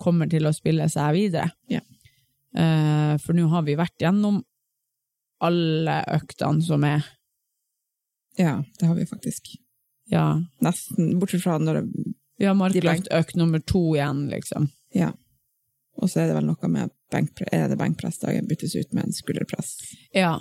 kommer 0.00 0.30
til 0.30 0.46
å 0.48 0.54
spille 0.54 0.88
seg 0.90 1.14
videre. 1.16 1.52
Ja. 1.70 1.82
Uh, 2.54 3.14
for 3.22 3.34
nå 3.34 3.48
har 3.50 3.64
vi 3.66 3.78
vært 3.78 4.02
gjennom 4.02 4.42
alle 5.44 6.00
øktene 6.14 6.62
som 6.64 6.84
er. 6.86 7.06
Ja, 8.38 8.58
det 8.80 8.90
har 8.90 8.98
vi 8.98 9.06
faktisk. 9.06 9.54
Ja, 10.10 10.42
Nesten, 10.62 11.14
bortsett 11.20 11.44
fra 11.44 11.56
når 11.62 11.80
det 11.80 12.12
vi 12.36 12.46
har 12.48 12.56
markløftøkt 12.58 13.36
nummer 13.38 13.62
to 13.62 13.94
igjen, 13.94 14.26
liksom. 14.32 14.68
Ja. 14.94 15.12
Og 16.02 16.10
så 16.10 16.24
er 16.24 16.30
det 16.30 16.38
vel 16.38 16.48
noe 16.48 16.70
med 16.70 16.90
benkpress, 17.14 17.52
er 17.54 17.68
det 17.70 17.78
benkpressdagen 17.78 18.48
byttes 18.50 18.74
ut 18.74 18.90
med 18.96 19.06
en 19.06 19.14
skulderpress. 19.14 19.76
Ja. 20.14 20.40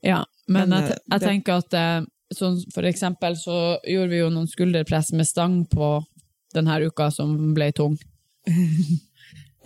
Ja, 0.00 0.22
men, 0.46 0.70
Men, 0.70 0.84
jeg, 0.84 0.94
eh, 0.94 1.02
jeg 1.16 1.24
tenker 1.24 1.64
at 1.64 1.74
eh, 1.74 2.06
sånn 2.34 2.58
for 2.74 2.86
eksempel 2.88 3.36
så 3.40 3.78
gjorde 3.86 4.12
vi 4.12 4.22
jo 4.22 4.30
noen 4.32 4.48
skulderpress 4.50 5.12
med 5.16 5.28
stang 5.28 5.62
på 5.70 5.98
denne 6.54 6.80
uka 6.84 7.10
som 7.14 7.36
ble 7.56 7.72
tung. 7.76 7.98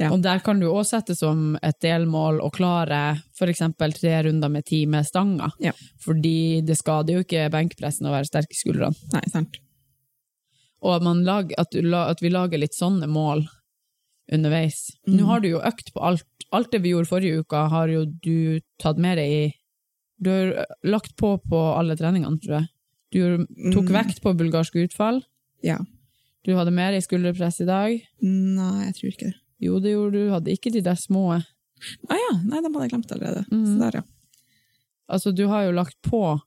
Ja. 0.00 0.08
Og 0.10 0.22
der 0.24 0.40
kan 0.42 0.58
du 0.58 0.66
også 0.66 0.96
sette 0.96 1.14
som 1.14 1.52
et 1.62 1.76
delmål 1.84 2.40
å 2.42 2.48
klare 2.50 3.20
eksempel 3.42 3.92
tre 3.94 4.14
runder 4.26 4.50
med 4.50 4.64
ti 4.66 4.80
med 4.88 5.06
stanga. 5.06 5.50
Ja. 5.62 5.74
Fordi 6.02 6.62
det 6.66 6.78
skader 6.80 7.18
jo 7.18 7.24
ikke 7.26 7.50
benkpressen 7.52 8.08
å 8.08 8.14
være 8.14 8.26
sterk 8.26 8.54
i 8.54 8.58
skuldrene. 8.58 8.96
Nei, 9.12 9.22
sant. 9.30 9.58
Og 10.82 10.96
at, 10.96 11.04
man 11.06 11.22
lag, 11.26 11.52
at, 11.60 11.74
du, 11.74 11.92
at 11.94 12.22
vi 12.24 12.32
lager 12.32 12.58
litt 12.58 12.74
sånne 12.74 13.06
mål 13.10 13.44
underveis. 14.32 14.88
Mm. 15.06 15.16
Nå 15.20 15.28
har 15.28 15.42
du 15.42 15.50
jo 15.52 15.62
økt 15.62 15.92
på 15.94 16.02
alt. 16.02 16.26
Alt 16.52 16.72
det 16.74 16.82
vi 16.84 16.92
gjorde 16.92 17.08
forrige 17.08 17.44
uka, 17.44 17.66
har 17.72 17.92
jo 17.92 18.06
du 18.24 18.60
tatt 18.82 18.98
med 19.00 19.16
deg 19.20 19.30
i 19.32 19.44
Du 20.22 20.30
har 20.30 20.66
lagt 20.86 21.16
på 21.18 21.34
på 21.50 21.60
alle 21.78 21.96
treningene, 21.98 22.38
tror 22.42 22.60
jeg. 22.60 22.68
Du 23.12 23.46
tok 23.74 23.88
Mm. 23.90 23.94
vekt 23.98 24.22
på 24.22 24.32
bulgarsk 24.38 24.76
utfall. 24.84 25.22
Ja. 25.62 25.78
Du 26.44 26.54
hadde 26.56 26.72
mer 26.72 26.92
i 26.94 27.00
skulderpress 27.04 27.60
i 27.60 27.66
dag. 27.68 28.00
Nei, 28.22 28.84
jeg 28.86 28.94
tror 28.94 29.10
ikke 29.12 29.26
det. 29.30 29.34
Jo, 29.60 29.78
det 29.78 29.92
gjorde 29.92 30.12
du. 30.12 30.30
Hadde 30.32 30.50
ikke 30.56 30.72
de 30.72 30.80
der 30.82 30.94
små. 30.98 31.26
Ah 32.08 32.16
ja, 32.18 32.32
nei, 32.44 32.60
dem 32.62 32.72
hadde 32.74 32.88
jeg 32.88 32.90
glemt 32.94 33.12
allerede. 33.12 33.44
Mm. 33.50 33.66
Så 33.66 33.78
der, 33.78 33.98
ja. 34.00 34.02
Altså, 35.10 35.34
du 35.34 35.46
har 35.48 35.64
jo 35.66 35.72
lagt 35.76 35.96
på 36.02 36.40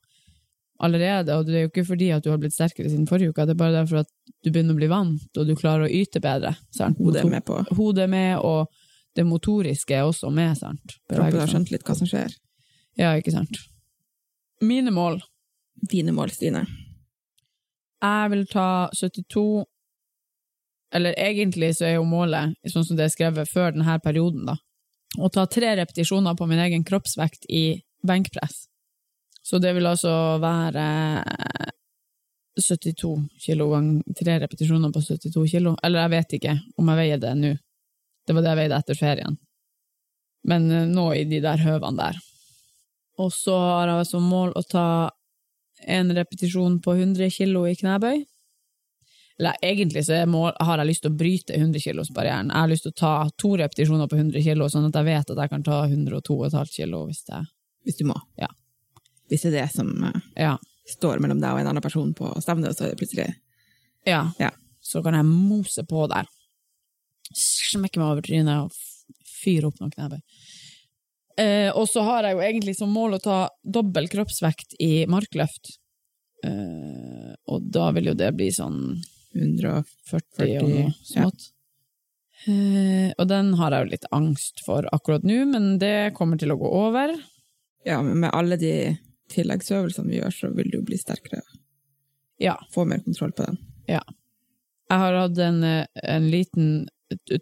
allerede, 0.80 1.32
og 1.38 1.46
det 1.46 1.54
er 1.54 1.62
jo 1.66 1.70
ikke 1.70 1.86
fordi 1.88 2.10
at 2.12 2.24
du 2.24 2.30
har 2.30 2.38
blitt 2.40 2.52
sterkere 2.56 2.90
siden 2.90 3.06
forrige 3.08 3.30
uke, 3.32 3.46
det 3.46 3.54
er 3.54 3.60
bare 3.62 3.76
derfor 3.78 4.02
at 4.02 4.10
du 4.44 4.50
begynner 4.50 4.74
å 4.76 4.80
bli 4.80 4.88
vant, 4.92 5.30
og 5.38 5.46
du 5.48 5.54
klarer 5.56 5.86
å 5.86 5.92
yte 5.92 6.20
bedre. 6.20 6.54
Sant? 6.74 6.98
Hodet 7.00 7.22
er 7.24 7.30
med 7.30 7.44
på. 7.48 7.56
Hodet 7.78 8.04
er 8.04 8.10
med, 8.12 8.38
og 8.44 8.68
det 9.16 9.24
motoriske 9.24 9.96
er 9.96 10.04
også 10.04 10.28
med, 10.32 10.56
sant? 10.58 10.98
Kroppen 11.08 11.40
har 11.40 11.48
skjønt 11.48 11.70
litt 11.72 11.84
hva 11.88 11.96
som 11.96 12.06
skjer. 12.10 12.34
Ja, 12.96 13.12
ikke 13.16 13.34
sant. 13.34 13.58
Mine 14.64 14.90
mål. 14.90 15.20
Dine 15.90 16.12
mål, 16.16 16.32
Stine. 16.32 16.64
Jeg 18.02 18.30
vil 18.32 18.46
ta 18.48 18.88
72 18.92 19.64
Eller 20.94 21.16
egentlig 21.18 21.74
så 21.76 21.84
er 21.88 21.96
jo 21.96 22.04
målet, 22.08 22.54
sånn 22.70 22.84
som 22.86 22.96
det 22.96 23.08
er 23.08 23.12
skrevet 23.12 23.50
før 23.50 23.72
denne 23.74 23.96
perioden, 24.00 24.44
da, 24.46 24.54
å 25.18 25.28
ta 25.34 25.42
tre 25.50 25.72
repetisjoner 25.76 26.36
på 26.38 26.46
min 26.46 26.62
egen 26.62 26.84
kroppsvekt 26.86 27.48
i 27.50 27.82
benkpress. 28.06 28.68
Så 29.42 29.58
det 29.58 29.74
vil 29.76 29.86
altså 29.90 30.12
være 30.40 30.84
72 32.56 33.10
kilo 33.42 33.68
ganger 33.70 34.16
tre 34.18 34.38
repetisjoner 34.42 34.94
på 34.94 35.02
72 35.02 35.44
kilo. 35.50 35.74
Eller 35.82 36.06
jeg 36.06 36.14
vet 36.14 36.38
ikke 36.38 36.54
om 36.78 36.88
jeg 36.90 37.00
veier 37.02 37.20
det 37.22 37.34
nå. 37.38 37.52
Det 38.26 38.34
var 38.34 38.42
det 38.42 38.52
jeg 38.52 38.60
veide 38.62 38.80
etter 38.80 38.98
ferien. 38.98 39.36
Men 40.50 40.70
eh, 40.70 40.88
nå 40.90 41.10
i 41.14 41.26
de 41.28 41.42
der 41.44 41.62
høvene 41.62 42.00
der. 42.00 42.18
Og 43.18 43.32
så 43.32 43.56
har 43.56 43.88
jeg 43.92 44.08
som 44.10 44.24
mål 44.28 44.52
å 44.56 44.62
ta 44.68 44.86
en 45.86 46.10
repetisjon 46.16 46.80
på 46.84 46.94
100 46.96 47.30
kilo 47.32 47.64
i 47.68 47.76
knebøy. 47.76 48.24
Eller 49.38 49.56
egentlig 49.64 50.06
så 50.06 50.22
mål, 50.28 50.54
har 50.64 50.80
jeg 50.80 50.88
lyst 50.88 51.02
til 51.04 51.12
å 51.12 51.16
bryte 51.20 51.56
100 51.56 51.82
kilosbarrieren. 51.84 52.48
Jeg 52.52 52.62
har 52.64 52.70
lyst 52.70 52.86
til 52.86 52.94
å 52.94 53.00
ta 53.00 53.12
to 53.36 53.50
repetisjoner 53.60 54.08
på 54.08 54.16
100 54.16 54.44
kilo, 54.44 54.68
sånn 54.72 54.88
at 54.88 54.96
jeg 54.96 55.08
vet 55.10 55.32
at 55.34 55.42
jeg 55.42 55.52
kan 55.52 55.64
ta 55.66 55.82
102,5 55.84 56.72
kilo 56.72 57.02
hvis 57.08 57.24
det 57.28 57.42
Hvis 57.86 57.98
du 58.00 58.04
må. 58.08 58.16
Ja. 58.40 58.48
Hvis 59.30 59.42
det 59.44 59.52
er 59.52 59.58
det 59.60 59.72
som 59.74 59.90
eh, 60.04 60.20
Ja. 60.36 60.56
står 60.88 61.20
mellom 61.20 61.40
deg 61.40 61.52
og 61.52 61.60
en 61.60 61.68
annen 61.68 61.82
person 61.82 62.14
på 62.14 62.32
stevnet, 62.42 62.74
så 62.76 62.86
er 62.86 62.94
det 62.94 62.98
plutselig 62.98 63.28
ja. 64.06 64.32
Ja. 64.38 64.50
Så 64.80 65.02
kan 65.02 65.14
jeg 65.14 65.26
mose 65.26 65.82
på 65.84 66.06
der. 66.08 66.26
Smekke 67.34 67.98
meg 67.98 68.08
over 68.08 68.22
trynet 68.22 68.64
og 68.64 68.72
fyre 69.26 69.66
opp 69.66 69.80
noen 69.80 69.90
knebøy. 69.90 70.20
Eh, 71.36 71.68
og 71.76 71.88
så 71.90 72.04
har 72.06 72.24
jeg 72.24 72.36
jo 72.36 72.44
egentlig 72.44 72.76
som 72.78 72.92
mål 72.92 73.18
å 73.18 73.24
ta 73.24 73.40
dobbel 73.62 74.08
kroppsvekt 74.12 74.78
i 74.80 75.04
markløft. 75.10 75.76
Eh, 76.46 77.34
og 77.52 77.68
da 77.72 77.90
vil 77.96 78.12
jo 78.12 78.16
det 78.16 78.32
bli 78.36 78.48
sånn 78.54 78.80
140 79.36 79.84
40 80.08 80.56
og 80.62 80.70
noe 80.70 80.90
ja. 81.12 81.28
Eh, 82.46 83.10
og 83.16 83.26
den 83.30 83.54
har 83.58 83.74
jeg 83.74 83.84
jo 83.84 83.92
litt 83.94 84.10
angst 84.14 84.60
for 84.64 84.86
akkurat 84.94 85.24
nå, 85.26 85.38
men 85.50 85.76
det 85.82 86.14
kommer 86.16 86.38
til 86.40 86.52
å 86.52 86.58
gå 86.60 86.68
over. 86.68 87.14
Ja, 87.86 88.02
men 88.04 88.20
med 88.22 88.34
alle 88.36 88.58
de 88.60 88.72
tilleggsøvelsene 89.32 90.12
vi 90.12 90.20
gjør, 90.20 90.34
så 90.34 90.50
vil 90.54 90.70
du 90.70 90.78
bli 90.86 90.98
sterkere. 91.00 91.42
Ja. 92.42 92.54
Få 92.74 92.84
mer 92.84 93.00
kontroll 93.02 93.32
på 93.34 93.48
den. 93.48 93.58
Ja. 93.90 94.02
Jeg 94.86 95.02
har 95.02 95.18
hatt 95.18 95.38
en, 95.42 95.62
eh, 95.64 95.86
en 96.04 96.30
liten 96.30 96.88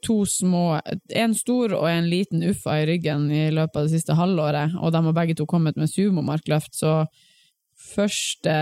To 0.04 0.16
små 0.28 0.80
En 1.16 1.34
stor 1.36 1.72
og 1.72 1.86
en 1.88 2.08
liten 2.10 2.42
uffa 2.50 2.82
i 2.82 2.88
ryggen 2.90 3.30
i 3.32 3.46
løpet 3.54 3.78
av 3.80 3.86
det 3.86 3.94
siste 3.94 4.16
halvåret, 4.18 4.74
og 4.76 4.92
de 4.92 5.00
har 5.06 5.16
begge 5.16 5.36
to 5.38 5.46
kommet 5.48 5.78
med 5.80 5.88
sumomarkløft, 5.88 6.74
så 6.76 7.06
første 7.94 8.56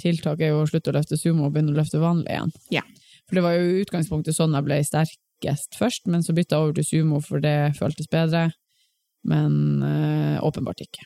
tiltak 0.00 0.40
er 0.40 0.54
jo 0.54 0.62
å 0.62 0.68
slutte 0.68 0.92
å 0.92 0.96
løfte 0.96 1.18
sumo 1.20 1.46
og 1.46 1.54
begynne 1.54 1.74
å 1.74 1.80
løfte 1.80 2.00
vanlig 2.00 2.32
igjen. 2.32 2.54
Ja. 2.72 2.84
For 3.28 3.38
det 3.38 3.44
var 3.44 3.56
jo 3.58 3.66
i 3.68 3.82
utgangspunktet 3.84 4.36
sånn 4.36 4.56
jeg 4.56 4.66
ble 4.66 4.80
sterkest 4.86 5.76
først, 5.78 6.08
men 6.10 6.24
så 6.24 6.34
bytta 6.36 6.56
jeg 6.56 6.64
over 6.64 6.78
til 6.78 6.88
sumo 6.88 7.20
for 7.24 7.44
det 7.44 7.74
føltes 7.78 8.08
bedre, 8.10 8.48
men 9.28 9.84
øh, 9.84 10.36
åpenbart 10.46 10.80
ikke. 10.86 11.04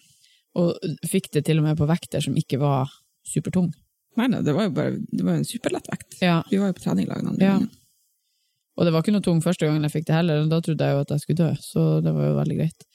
Og 0.63 0.79
fikk 1.11 1.33
det 1.35 1.45
til 1.49 1.59
og 1.59 1.67
med 1.67 1.79
på 1.81 1.89
vekter 1.91 2.23
som 2.23 2.37
ikke 2.39 2.61
var 2.63 2.93
supertung. 3.27 3.73
Nei, 4.15 4.29
det 4.47 4.55
var 4.55 4.69
jo 4.69 4.75
bare 4.77 4.99
det 5.11 5.25
var 5.27 5.41
en 5.41 5.49
superlett 5.49 5.89
vekt. 5.91 6.21
Ja. 6.23 6.39
Vi 6.51 6.61
var 6.63 6.71
jo 6.71 6.77
på 6.79 6.85
trening 6.85 7.11
lag 7.11 7.25
den 7.27 7.43
Ja. 7.43 7.59
Og 8.75 8.87
det 8.87 8.93
var 8.95 9.05
ikke 9.05 9.15
noe 9.15 9.25
tung 9.25 9.43
første 9.45 9.69
gangen 9.69 9.87
jeg 9.87 9.95
fikk 9.95 10.09
det 10.09 10.17
heller, 10.17 10.43
og 10.43 10.51
da 10.51 10.59
trodde 10.65 10.87
jeg 10.87 10.97
jo 10.97 11.03
at 11.05 11.13
jeg 11.15 11.23
skulle 11.23 11.45
dø, 11.45 11.51
så 11.63 11.85
det 12.03 12.15
var 12.15 12.27
jo 12.27 12.39
veldig 12.41 12.57
greit. 12.59 12.89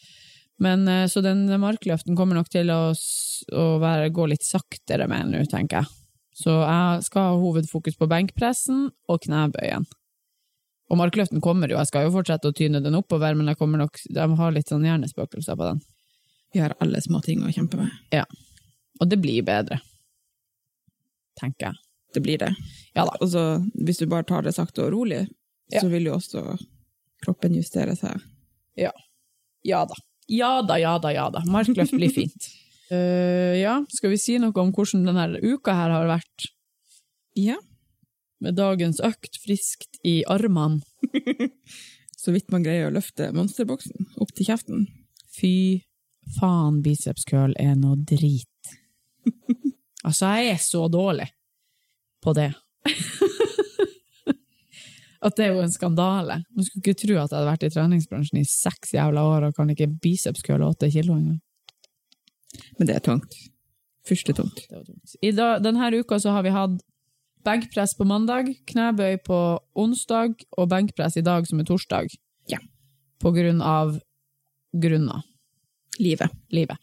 Men 0.59 0.87
eh, 0.91 1.05
så 1.07 1.23
den 1.23 1.45
markløften 1.61 2.17
kommer 2.19 2.35
nok 2.35 2.49
til 2.51 2.71
å, 2.73 2.81
å 2.91 3.65
være, 3.79 4.11
gå 4.15 4.25
litt 4.27 4.43
saktere 4.43 5.07
med 5.07 5.31
nå, 5.31 5.45
tenker 5.51 5.81
jeg. 5.81 5.95
Så 6.39 6.55
jeg 6.55 7.05
skal 7.07 7.29
ha 7.29 7.39
hovedfokus 7.39 7.97
på 7.99 8.07
benkpressen 8.11 8.85
og 9.11 9.23
knebøyen. 9.23 9.87
Og 10.89 10.97
markløften 10.97 11.41
kommer 11.43 11.69
jo, 11.69 11.77
jeg 11.77 11.91
skal 11.91 12.07
jo 12.07 12.13
fortsette 12.15 12.49
å 12.49 12.55
tyne 12.55 12.81
den 12.83 12.97
oppover, 12.97 13.35
men 13.37 13.51
jeg 13.51 13.59
kommer 13.59 13.83
nok, 13.83 13.99
de 14.09 14.27
har 14.39 14.55
litt 14.55 14.71
sånn 14.71 14.87
hjernespøkelser 14.87 15.59
på 15.59 15.67
den. 15.67 15.81
Vi 16.53 16.63
har 16.63 16.73
alle 16.81 17.01
små 17.03 17.21
ting 17.21 17.43
å 17.45 17.51
kjempe 17.53 17.77
med. 17.77 17.91
Ja. 18.15 18.25
Og 18.99 19.11
det 19.11 19.19
blir 19.21 19.45
bedre. 19.45 19.79
Tenker 21.39 21.69
jeg. 21.69 21.83
Det 22.15 22.23
blir 22.25 22.39
det. 22.41 22.49
Ja 22.97 23.05
da. 23.05 23.13
Og 23.21 23.29
så 23.29 23.43
hvis 23.77 24.01
du 24.01 24.07
bare 24.09 24.25
tar 24.25 24.47
det 24.47 24.55
sakte 24.55 24.87
og 24.87 24.95
rolig, 24.95 25.27
Ja. 25.69 25.83
så 25.83 25.89
vil 25.91 26.09
jo 26.09 26.15
også 26.17 26.43
kroppen 27.23 27.55
justere 27.57 27.95
seg. 27.99 28.21
Ja. 28.79 28.93
Ja 29.65 29.83
da. 29.89 29.97
Ja 30.29 30.51
da, 30.65 30.77
ja 30.79 30.95
da, 31.01 31.11
ja 31.13 31.27
da. 31.33 31.43
Markløft 31.49 31.95
blir 31.97 32.13
fint. 32.13 32.49
uh, 32.93 33.55
ja, 33.65 33.79
skal 33.93 34.13
vi 34.13 34.21
si 34.21 34.37
noe 34.41 34.55
om 34.61 34.71
hvordan 34.75 35.07
denne 35.09 35.41
uka 35.41 35.75
her 35.77 35.93
har 35.93 36.09
vært? 36.09 36.49
Ja. 37.37 37.57
Med 38.39 38.55
dagens 38.55 39.01
økt 39.03 39.39
friskt 39.43 39.99
i 40.07 40.21
armene. 40.29 40.81
Så 42.19 42.33
vidt 42.35 42.51
man 42.51 42.65
greier 42.65 42.89
å 42.89 42.93
løfte 42.93 43.29
monsterboksen 43.35 44.09
opp 44.19 44.33
til 44.35 44.49
kjeften. 44.49 44.87
Fy 45.31 45.85
faen, 46.35 46.81
bicepskøl 46.83 47.55
er 47.59 47.77
noe 47.79 47.95
drit. 48.03 48.73
altså, 50.07 50.33
jeg 50.35 50.51
er 50.51 50.59
så 50.59 50.87
dårlig 50.91 51.29
på 52.19 52.35
det. 52.35 52.51
At 55.19 55.35
det 55.35 55.45
er 55.45 55.55
jo 55.55 55.63
en 55.63 55.71
skandale. 55.73 56.39
Man 56.55 56.65
skulle 56.65 56.83
ikke 56.83 56.99
tro 57.01 57.15
at 57.19 57.31
jeg 57.31 57.35
hadde 57.35 57.49
vært 57.49 57.65
i 57.67 57.71
treningsbransjen 57.73 58.39
i 58.39 58.47
seks 58.47 58.93
jævla 58.95 59.25
år 59.27 59.49
og 59.49 59.55
kan 59.57 59.71
ikke 59.73 59.89
bicepskøle 60.01 60.67
åtte 60.67 60.91
kilo 60.93 61.17
engang. 61.17 61.41
Men 62.77 62.87
det 62.87 62.95
er 62.95 63.03
tungt. 63.03 63.35
Fyrstetungt. 64.07 64.63
Det 64.69 64.77
var 64.77 64.85
tungt. 64.87 65.17
I 65.21 65.33
dag, 65.35 65.59
denne 65.65 65.91
uka 65.99 66.19
så 66.23 66.33
har 66.35 66.45
vi 66.47 66.55
hatt 66.55 66.79
benkpress 67.45 67.95
på 67.97 68.07
mandag, 68.07 68.51
knebøy 68.71 69.19
på 69.25 69.39
onsdag 69.79 70.39
og 70.57 70.69
benkpress 70.71 71.19
i 71.19 71.25
dag 71.25 71.47
som 71.47 71.59
er 71.59 71.67
torsdag. 71.67 72.15
Ja. 72.51 72.59
På 73.19 73.33
grunn 73.35 73.61
av 73.61 73.97
grunner. 74.71 75.25
Livet. 75.99 76.31
livet. 76.55 76.79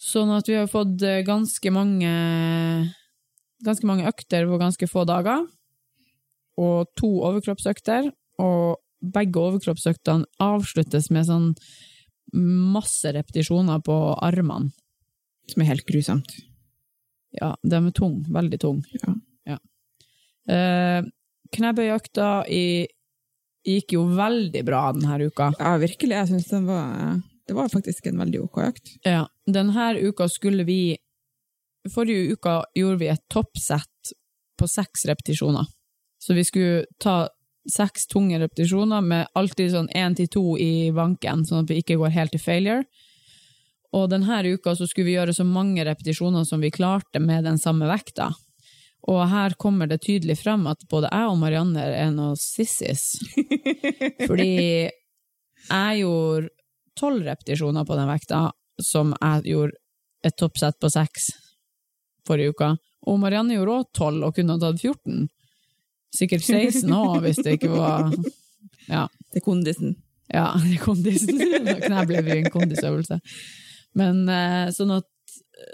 Sånn 0.00 0.30
at 0.32 0.48
vi 0.48 0.56
har 0.56 0.68
fått 0.72 1.02
eh, 1.04 1.20
ganske 1.24 1.72
mange 1.72 2.12
ganske 3.64 3.88
mange 3.88 4.06
økter 4.08 4.46
på 4.48 4.58
ganske 4.60 4.88
få 4.88 5.04
dager, 5.08 5.44
og 6.56 6.88
to 6.96 7.08
overkroppsøkter, 7.28 8.10
og 8.42 8.76
begge 9.02 9.40
overkroppsøktene 9.40 10.24
avsluttes 10.42 11.10
med 11.12 11.28
sånn 11.28 11.50
masse 12.34 13.12
repetisjoner 13.14 13.82
på 13.86 13.96
armene. 14.24 14.72
Som 15.46 15.62
er 15.62 15.70
helt 15.70 15.86
grusomt. 15.86 16.32
Ja, 17.36 17.52
de 17.62 17.76
er 17.78 17.92
tung, 17.94 18.24
veldig 18.32 18.58
tung. 18.62 18.80
Ja. 19.02 19.14
Ja. 19.46 19.58
Eh, 20.50 21.02
knebøyøkta 21.54 22.48
i- 22.50 22.88
gikk 23.66 23.92
jo 23.96 24.06
veldig 24.14 24.64
bra 24.64 24.92
denne 24.92 25.26
uka. 25.26 25.52
Ja, 25.58 25.76
virkelig. 25.78 26.14
Jeg 26.16 26.28
syns 26.28 26.48
den 26.50 26.66
var 26.66 27.22
Det 27.46 27.54
var 27.54 27.68
faktisk 27.68 28.06
en 28.06 28.18
veldig 28.18 28.40
OK 28.42 28.56
økt. 28.58 28.96
Ja, 29.04 29.26
denne 29.46 29.94
uka 30.02 30.26
skulle 30.28 30.64
vi 30.66 30.96
Forrige 31.88 32.32
uka 32.32 32.64
gjorde 32.74 32.98
vi 32.98 33.06
et 33.06 33.22
toppsett 33.30 34.10
på 34.58 34.66
seks 34.66 35.04
repetisjoner. 35.06 35.64
Så 36.26 36.34
vi 36.34 36.44
skulle 36.44 36.86
ta 36.98 37.28
seks 37.70 38.06
tunge 38.06 38.38
repetisjoner 38.38 39.02
med 39.02 39.28
alltid 39.38 39.70
sånn 39.70 39.90
én 39.94 40.14
til 40.18 40.30
to 40.30 40.44
i 40.58 40.90
banken, 40.94 41.44
sånn 41.46 41.62
at 41.62 41.70
vi 41.70 41.80
ikke 41.82 41.98
går 42.00 42.14
helt 42.14 42.34
til 42.34 42.42
failure. 42.42 42.82
Og 43.94 44.08
denne 44.10 44.40
uka 44.42 44.74
så 44.74 44.88
skulle 44.88 45.06
vi 45.06 45.14
gjøre 45.14 45.34
så 45.36 45.46
mange 45.46 45.84
repetisjoner 45.86 46.44
som 46.44 46.62
vi 46.62 46.72
klarte 46.74 47.22
med 47.22 47.46
den 47.46 47.58
samme 47.62 47.86
vekta. 47.90 48.32
Og 49.06 49.22
her 49.30 49.54
kommer 49.54 49.86
det 49.86 50.02
tydelig 50.02 50.40
frem 50.40 50.66
at 50.66 50.82
både 50.90 51.12
jeg 51.12 51.30
og 51.30 51.38
Marianne 51.38 51.84
er 51.94 52.10
noen 52.10 52.38
sissies. 52.40 53.12
Fordi 54.26 54.50
jeg 54.90 56.00
gjorde 56.02 56.50
tolv 56.98 57.22
repetisjoner 57.28 57.86
på 57.86 57.98
den 57.98 58.10
vekta, 58.10 58.42
som 58.82 59.14
jeg 59.14 59.52
gjorde 59.52 59.78
et 60.26 60.34
toppsett 60.40 60.80
på 60.82 60.90
seks 60.90 61.30
forrige 62.26 62.56
uka. 62.56 62.74
Og 63.06 63.20
Marianne 63.22 63.54
gjorde 63.54 63.78
også 63.78 63.98
tolv, 64.00 64.26
og 64.26 64.34
kunne 64.34 64.56
ha 64.56 64.64
tatt 64.66 64.82
14. 64.82 65.28
Sikkert 66.16 66.44
16 66.46 66.92
òg, 66.96 67.20
hvis 67.24 67.40
det 67.44 67.58
ikke 67.58 67.72
var 67.74 68.10
Ja, 68.88 69.06
Det 69.32 69.42
er 69.42 69.44
kondisen. 69.44 69.96
ja 70.32 70.48
det 70.62 70.76
er 70.78 70.82
kondisen. 70.84 71.40
Kneblet 71.86 72.26
blir 72.26 72.42
en 72.42 72.52
kondisøvelse. 72.54 73.20
Men 73.96 74.24
eh, 74.28 74.68
sånn 74.76 74.94
at 74.96 75.08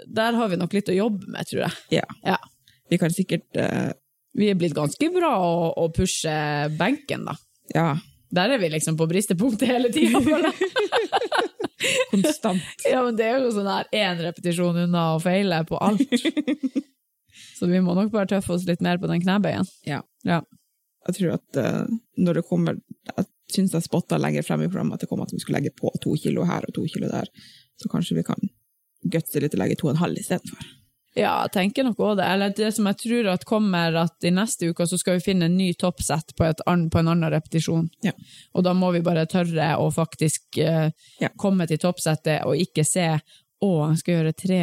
der 0.07 0.37
har 0.37 0.49
vi 0.49 0.59
nok 0.59 0.73
litt 0.73 0.89
å 0.89 0.95
jobbe 0.95 1.27
med, 1.27 1.47
tror 1.49 1.65
jeg. 1.65 1.99
Ja. 1.99 2.07
Ja. 2.23 2.39
Vi 2.91 2.99
kan 3.01 3.13
sikkert 3.13 3.47
uh... 3.59 3.91
Vi 4.33 4.47
er 4.49 4.57
blitt 4.57 4.73
ganske 4.73 5.09
bra 5.13 5.35
å, 5.45 5.67
å 5.77 5.89
pushe 5.93 6.33
benken, 6.79 7.27
da. 7.27 7.35
Ja, 7.73 7.91
Der 8.33 8.55
er 8.55 8.57
vi 8.57 8.71
liksom 8.73 8.95
på 8.97 9.05
bristepunktet 9.05 9.69
hele 9.69 9.91
tida. 9.93 10.17
konstant. 12.11 12.61
Ja, 12.89 13.03
men 13.03 13.17
det 13.17 13.27
er 13.27 13.43
jo 13.43 13.51
sånn 13.53 13.69
her 13.69 13.89
én 13.93 14.21
repetisjon 14.23 14.83
unna 14.85 15.13
å 15.15 15.21
feile 15.23 15.63
på 15.69 15.79
alt. 15.81 16.01
Så 17.63 17.69
vi 17.71 17.79
må 17.79 17.95
nok 17.95 18.11
bare 18.11 18.27
tøffe 18.27 18.57
oss 18.57 18.65
litt 18.67 18.81
mer 18.83 18.99
på 18.99 19.07
den 19.07 19.21
knebøyen. 19.23 19.63
Ja. 19.87 20.01
Ja. 20.27 20.41
Jeg 21.07 21.15
tror 21.15 21.37
at 21.37 21.59
uh, 21.63 21.85
når 22.19 22.41
det 22.41 22.43
kommer 22.47 22.75
Jeg 23.07 23.25
syns 23.53 23.73
jeg 23.75 23.85
spotta 23.85 24.17
lenger 24.19 24.43
frem 24.43 24.65
i 24.65 24.67
programmet 24.67 24.97
at 24.97 25.03
det 25.03 25.09
kom 25.11 25.21
at 25.23 25.31
vi 25.31 25.39
skulle 25.39 25.61
legge 25.61 25.71
på 25.79 25.91
to 26.03 26.15
kilo 26.19 26.43
her 26.49 26.67
og 26.67 26.75
to 26.75 26.83
kilo 26.91 27.07
der. 27.11 27.29
Så 27.79 27.91
kanskje 27.91 28.17
vi 28.19 28.23
kan 28.27 28.51
gutse 29.13 29.39
litt 29.39 29.55
og 29.55 29.61
legge 29.63 29.77
to 29.79 29.87
og 29.87 29.93
en 29.95 30.01
halv 30.03 30.19
istedenfor. 30.19 30.71
Ja, 31.13 31.43
jeg 31.45 31.51
tenker 31.53 31.85
nok 31.85 31.99
også 32.01 32.17
det. 32.17 32.27
Eller 32.33 32.53
det 32.57 32.71
som 32.73 32.87
jeg 32.89 32.97
tror 33.03 33.27
at 33.35 33.45
kommer, 33.45 33.93
at 34.01 34.25
i 34.25 34.31
neste 34.33 34.71
uke 34.71 34.87
så 34.89 34.97
skal 34.97 35.19
vi 35.19 35.25
finne 35.27 35.45
en 35.45 35.57
ny 35.59 35.69
toppsett 35.77 36.33
på, 36.35 36.47
på 36.49 37.01
en 37.03 37.11
annen 37.11 37.29
repetisjon. 37.29 37.85
Ja. 38.01 38.15
Og 38.57 38.65
da 38.65 38.73
må 38.73 38.89
vi 38.95 39.03
bare 39.05 39.27
tørre 39.29 39.75
å 39.77 39.91
faktisk 39.93 40.57
uh, 40.63 40.89
Ja. 41.21 41.29
komme 41.37 41.67
til 41.69 41.77
toppsettet 41.83 42.41
og 42.47 42.57
ikke 42.57 42.87
se 42.87 43.05
jeg 43.89 43.97
skal 44.01 44.15
gjøre 44.17 44.33
tre, 44.37 44.59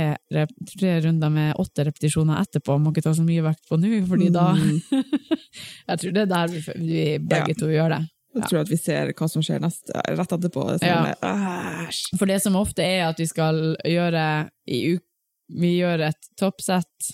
tre 0.74 0.94
runder 1.06 1.30
med 1.32 1.58
åtte 1.62 1.84
repetisjoner 1.88 2.40
etterpå, 2.42 2.76
må 2.82 2.92
ikke 2.92 3.04
ta 3.06 3.12
så 3.16 3.24
mye 3.26 3.44
vekt 3.46 3.68
på 3.70 3.78
nå, 3.80 3.90
fordi 4.08 4.30
da 4.34 4.46
Mm. 4.54 4.80
Jeg 5.90 5.98
tror 6.00 6.12
det 6.16 6.22
er 6.22 6.30
der 6.30 6.50
vi, 6.52 6.60
vi 6.78 7.04
begge 7.18 7.54
Ja. 7.54 7.58
to 7.58 7.68
gjør 7.70 7.94
det. 7.96 8.00
Jeg 8.36 8.44
tror 8.46 8.60
at 8.60 8.68
vi 8.70 8.76
ser 8.78 9.08
hva 9.18 9.26
som 9.28 9.42
skjer 9.42 9.58
neste, 9.62 9.90
rett 10.06 10.34
etterpå. 10.36 10.66
Er 10.76 10.78
sånn, 10.78 11.88
Æsj! 11.88 12.02
For 12.18 12.30
det 12.30 12.36
som 12.44 12.54
ofte 12.60 12.84
er 12.86 13.08
at 13.08 13.18
vi 13.18 13.26
skal 13.26 13.58
gjøre 13.84 14.26
i 14.70 14.82
uk 14.94 15.02
Vi 15.50 15.70
gjør 15.80 16.04
et 16.12 16.28
toppsett, 16.38 17.08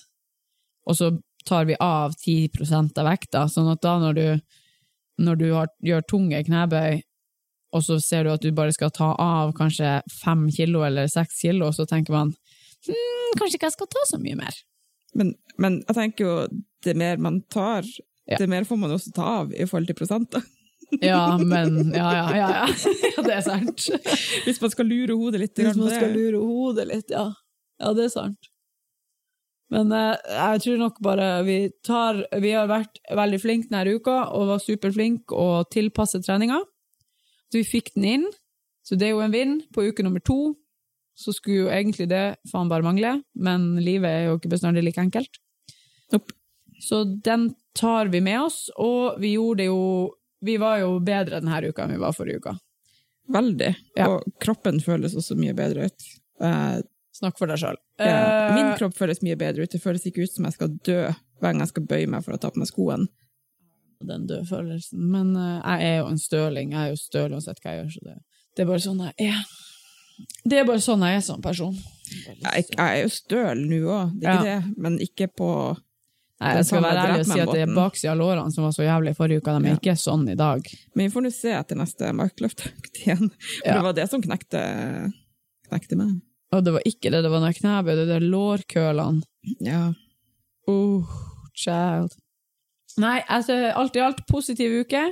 og 0.87 0.97
så 0.99 1.07
tar 1.49 1.65
vi 1.71 1.77
av 1.81 2.13
10% 2.21 2.99
av 3.01 3.07
vekta, 3.09 3.47
sånn 3.49 3.71
at 3.73 3.81
da 3.81 3.95
når 4.03 4.19
du, 4.19 4.27
når 5.25 5.39
du 5.41 5.47
har, 5.55 5.71
gjør 5.81 6.05
tunge 6.11 6.43
knebøy, 6.45 7.01
og 7.77 7.85
så 7.85 7.99
ser 8.03 8.27
du 8.27 8.33
at 8.33 8.45
du 8.45 8.51
bare 8.57 8.75
skal 8.75 8.93
ta 8.95 9.13
av 9.21 9.53
kanskje 9.59 9.99
fem 10.23 10.47
kilo 10.55 10.83
eller 10.87 11.11
seks 11.13 11.43
kilo, 11.45 11.71
og 11.71 11.77
så 11.77 11.87
tenker 11.89 12.17
man 12.17 12.33
hm, 12.89 13.37
kanskje 13.39 13.59
ikke 13.59 13.71
jeg 13.71 13.77
skal 13.77 13.93
ta 13.93 14.05
så 14.11 14.21
mye 14.23 14.39
mer. 14.41 14.59
Men, 15.17 15.33
men 15.63 15.81
jeg 15.87 15.99
tenker 16.01 16.27
jo, 16.27 16.37
det 16.85 16.97
mer 16.99 17.23
man 17.23 17.41
tar, 17.53 17.87
Ja. 18.27 18.41
det 18.41 18.49
mer 18.51 18.65
får 18.67 18.79
man 18.81 18.91
også 18.91 19.13
ta 19.15 19.27
av 19.43 19.53
i 19.55 19.65
forhold 19.69 19.87
til 19.87 19.99
prosenter. 19.99 20.43
Ja, 21.03 21.39
men 21.39 21.93
Ja, 21.95 22.11
ja, 22.15 22.37
ja. 22.37 22.49
ja. 22.51 22.67
ja 23.17 23.23
det 23.23 23.33
er 23.39 23.45
sant. 23.47 23.87
Hvis 24.45 24.61
man 24.63 24.71
skal 24.71 24.87
lure 24.87 25.17
hodet 25.19 25.41
litt. 25.43 25.57
Hvis 25.59 25.79
man 25.79 25.91
skal 25.91 26.13
lure 26.15 26.43
hodet 26.43 26.87
litt, 26.91 27.11
ja. 27.11 27.31
Ja, 27.83 27.93
det 27.97 28.07
er 28.07 28.13
sant. 28.13 28.51
Men 29.75 29.91
eh, 29.93 30.15
jeg 30.31 30.63
tror 30.63 30.79
nok 30.79 31.01
bare 31.03 31.27
vi 31.47 31.57
tar 31.87 32.21
Vi 32.43 32.53
har 32.55 32.69
vært 32.71 33.01
veldig 33.11 33.41
flinke 33.43 33.73
denne 33.73 33.97
uka, 33.99 34.19
og 34.37 34.51
var 34.53 34.63
superflinke 34.63 35.35
og 35.35 35.71
tilpasset 35.75 36.27
treninga. 36.27 36.61
Så 37.57 37.63
vi 37.63 37.69
fikk 37.81 37.95
den 37.95 38.05
inn, 38.05 38.25
så 38.85 38.97
det 39.01 39.07
er 39.09 39.15
jo 39.15 39.23
en 39.25 39.33
vinn. 39.33 39.53
På 39.73 39.87
uke 39.87 40.05
nummer 40.05 40.21
to 40.21 40.55
så 41.17 41.33
skulle 41.33 41.63
jo 41.65 41.69
egentlig 41.73 42.05
det 42.11 42.37
faen 42.51 42.69
bare 42.69 42.85
mangle, 42.85 43.15
men 43.41 43.79
livet 43.81 44.11
er 44.11 44.25
jo 44.27 44.35
ikke 44.37 44.51
bestandig 44.53 44.83
like 44.85 45.01
enkelt. 45.01 45.39
Nope. 46.13 46.35
Så 46.85 46.99
den 47.25 47.55
tar 47.75 48.11
vi 48.13 48.21
med 48.21 48.43
oss, 48.43 48.67
og 48.77 49.17
vi 49.23 49.33
gjorde 49.39 49.65
jo 49.71 49.79
Vi 50.45 50.59
var 50.61 50.77
jo 50.83 50.99
bedre 51.01 51.41
denne 51.41 51.63
uka 51.65 51.87
enn 51.87 51.95
vi 51.95 52.03
var 52.03 52.13
forrige 52.13 52.43
uka. 52.43 52.53
Veldig. 53.33 53.71
Ja. 53.97 54.11
Og 54.13 54.27
kroppen 54.39 54.83
føles 54.85 55.15
også 55.17 55.35
mye 55.35 55.55
bedre 55.57 55.89
ut. 55.89 56.05
Eh, 56.45 56.83
Snakk 57.17 57.39
for 57.41 57.49
deg 57.49 57.59
sjøl. 57.59 57.79
ja. 57.99 58.53
Min 58.53 58.75
kropp 58.77 58.95
føles 58.95 59.23
mye 59.25 59.39
bedre 59.41 59.65
ut. 59.65 59.73
Det 59.73 59.81
føles 59.83 60.05
ikke 60.07 60.27
ut 60.29 60.35
som 60.35 60.45
jeg 60.45 60.53
skal 60.59 60.75
dø 60.85 60.99
hver 61.41 61.49
gang 61.49 61.65
jeg 61.65 61.73
skal 61.73 61.87
bøye 61.89 62.07
meg 62.13 62.23
for 62.27 62.37
å 62.37 62.39
ta 62.39 62.53
på 62.53 62.61
meg 62.61 62.69
skoene. 62.69 63.09
Den 64.09 64.27
døde 64.27 64.47
følelsen. 64.49 65.03
Men 65.13 65.35
eh, 65.37 65.61
jeg 65.79 65.91
er 65.93 65.97
jo 66.01 66.07
en 66.13 66.19
støling. 66.23 66.73
Jeg 66.73 66.83
er 66.83 66.95
jo 66.95 67.01
støl 67.01 67.33
uansett 67.37 67.61
hva 67.63 67.75
jeg 67.75 67.83
gjør. 67.85 67.93
Så 67.97 68.05
det, 68.09 68.17
det 68.57 68.65
er 68.65 68.71
bare 68.73 68.85
sånn 68.87 69.03
jeg 69.07 69.31
er. 69.33 69.41
Det 70.49 70.59
er 70.61 70.65
bare 70.69 70.81
sånn 70.81 71.03
jeg 71.05 71.19
er 71.19 71.25
som 71.27 71.43
person. 71.45 71.75
Jeg, 72.07 72.65
jeg 72.71 72.87
er 72.87 73.03
jo 73.03 73.11
støl 73.13 73.65
nå 73.69 73.81
òg, 73.91 74.15
det 74.21 74.29
er 74.31 74.39
ikke 74.39 74.47
det, 74.47 74.77
men 74.87 74.97
ikke 75.03 75.27
på 75.37 75.49
Nei, 76.37 76.51
jeg 76.59 76.67
skal 76.69 76.83
være 76.85 77.03
ærlig 77.03 77.23
og 77.25 77.29
si 77.31 77.41
at 77.41 77.51
det 77.57 77.61
er 77.65 77.71
baksida 77.73 78.11
av 78.13 78.19
lårene 78.21 78.53
som 78.53 78.65
var 78.67 78.73
så 78.77 78.85
jævlig 78.85 79.15
i 79.15 79.17
forrige 79.17 79.41
uke. 79.41 79.53
De 79.57 79.69
er 79.71 79.73
Ja. 79.73 79.77
ikke 79.81 79.95
sånn 79.97 80.27
i 80.29 80.35
dag. 80.37 80.67
Men 80.95 81.07
vi 81.07 81.13
får 81.15 81.25
nå 81.25 81.31
se 81.33 81.53
etter 81.57 81.79
neste 81.81 82.11
markløftøkt 82.13 83.01
igjen. 83.03 83.31
For 83.33 83.69
Ja. 83.71 83.75
det 83.79 83.85
var 83.87 83.97
det 83.97 84.05
som 84.11 84.21
knekte, 84.23 84.61
knekte 85.71 85.97
meg. 85.97 86.11
Og 86.53 86.63
det 86.65 86.75
var 86.77 86.85
ikke 86.85 87.11
det, 87.11 87.23
det 87.25 87.31
var 87.33 87.53
knebøy, 87.57 87.95
det 87.97 88.07
var 88.11 88.21
lårkølene. 88.21 89.23
Ja. 89.65 89.81
Oh, 90.69 91.09
child. 91.57 92.13
Nei, 93.03 93.21
altså, 93.29 93.57
alt 93.77 93.97
i 93.97 94.03
alt 94.05 94.23
positiv 94.29 94.73
uke. 94.83 95.03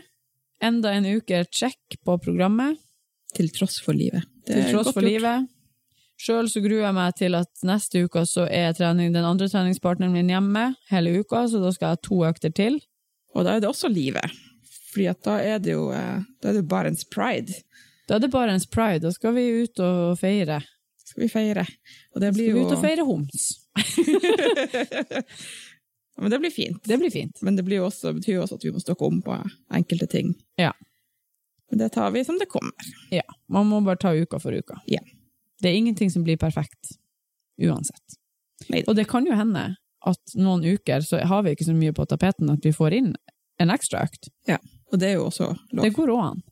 Enda 0.64 0.94
en 0.96 1.08
uke 1.18 1.44
check 1.52 1.98
på 2.04 2.18
programmet, 2.22 2.80
Til 3.34 3.48
tross 3.50 3.80
for 3.82 3.96
livet. 3.98 4.22
Det 4.46 4.54
til 4.54 4.76
tross 4.76 4.92
for 4.94 5.02
gjort. 5.02 5.10
livet. 5.10 5.48
Sjøl 6.22 6.46
så 6.46 6.60
gruer 6.62 6.84
jeg 6.84 6.94
meg 6.94 7.16
til 7.18 7.34
at 7.34 7.64
neste 7.66 8.04
uke 8.06 8.22
så 8.30 8.44
er 8.46 8.76
trening, 8.78 9.10
den 9.12 9.26
andre 9.26 9.48
treningspartneren 9.50 10.14
min 10.14 10.30
hjemme 10.30 10.76
hele 10.92 11.16
uka, 11.18 11.42
så 11.50 11.58
da 11.58 11.72
skal 11.74 11.88
jeg 11.88 11.98
ha 11.98 12.02
to 12.06 12.20
økter 12.28 12.54
til. 12.54 12.78
Og 13.34 13.42
da 13.44 13.56
er 13.56 13.64
det 13.64 13.68
også 13.72 13.90
livet. 13.90 14.30
Fordi 14.92 15.08
at 15.10 15.24
da 15.26 15.40
er 15.42 15.58
det 15.58 15.74
jo 15.74 15.88
eh, 15.90 16.22
da 16.40 16.52
er 16.52 16.60
det 16.60 16.68
Barents 16.70 17.02
pride. 17.10 17.58
Da 18.06 18.14
er 18.14 18.22
det 18.22 18.30
bare 18.30 18.54
ens 18.54 18.68
pride, 18.70 19.02
da 19.02 19.10
skal 19.10 19.34
vi 19.34 19.48
ut 19.64 19.80
og 19.82 20.14
feire. 20.20 20.60
Skal 21.04 21.24
vi 21.24 21.28
feire. 21.32 21.66
Og 22.14 22.22
det 22.22 22.30
Skal 22.34 22.44
vi 22.44 22.60
ut 22.62 22.72
og 22.72 22.80
feire 22.84 23.04
homs. 23.08 23.50
Men 26.16 26.30
det 26.30 26.38
blir 26.38 26.50
fint. 26.50 26.80
Det 26.84 26.98
blir 26.98 27.10
fint. 27.10 27.42
Men 27.42 27.56
det 27.56 27.64
blir 27.66 27.82
jo 27.82 27.88
også, 27.88 28.12
betyr 28.14 28.36
jo 28.36 28.42
også 28.44 28.58
at 28.60 28.64
vi 28.64 28.72
må 28.74 28.82
stokke 28.82 29.06
om 29.06 29.20
på 29.24 29.36
enkelte 29.74 30.06
ting. 30.10 30.34
Ja. 30.60 30.72
Men 31.70 31.78
det 31.78 31.92
tar 31.96 32.10
vi 32.14 32.24
som 32.24 32.38
det 32.38 32.46
kommer. 32.52 32.90
Ja, 33.10 33.24
man 33.50 33.66
må 33.66 33.80
bare 33.82 33.98
ta 34.00 34.14
uka 34.14 34.38
for 34.38 34.54
uka. 34.54 34.78
Ja. 34.86 35.00
Det 35.62 35.70
er 35.70 35.78
ingenting 35.78 36.10
som 36.10 36.22
blir 36.26 36.36
perfekt, 36.38 36.94
uansett. 37.62 38.18
Neida. 38.68 38.90
Og 38.90 38.96
det 38.96 39.08
kan 39.10 39.26
jo 39.26 39.34
hende 39.34 39.74
at 40.04 40.34
noen 40.36 40.64
uker 40.64 41.02
så 41.02 41.22
har 41.24 41.42
vi 41.42 41.54
ikke 41.54 41.66
så 41.66 41.74
mye 41.74 41.94
på 41.96 42.06
tapeten 42.06 42.52
at 42.52 42.64
vi 42.64 42.72
får 42.76 42.94
inn 43.00 43.14
en 43.62 43.72
ekstra 43.72 44.04
økt. 44.04 44.28
Ja. 44.46 44.58
Og 44.92 45.00
det 45.00 45.10
er 45.10 45.16
jo 45.18 45.28
også 45.30 45.50
lov. 45.72 45.82
Det 45.82 45.94
går 45.96 46.12
òg 46.14 46.22
an. 46.28 46.42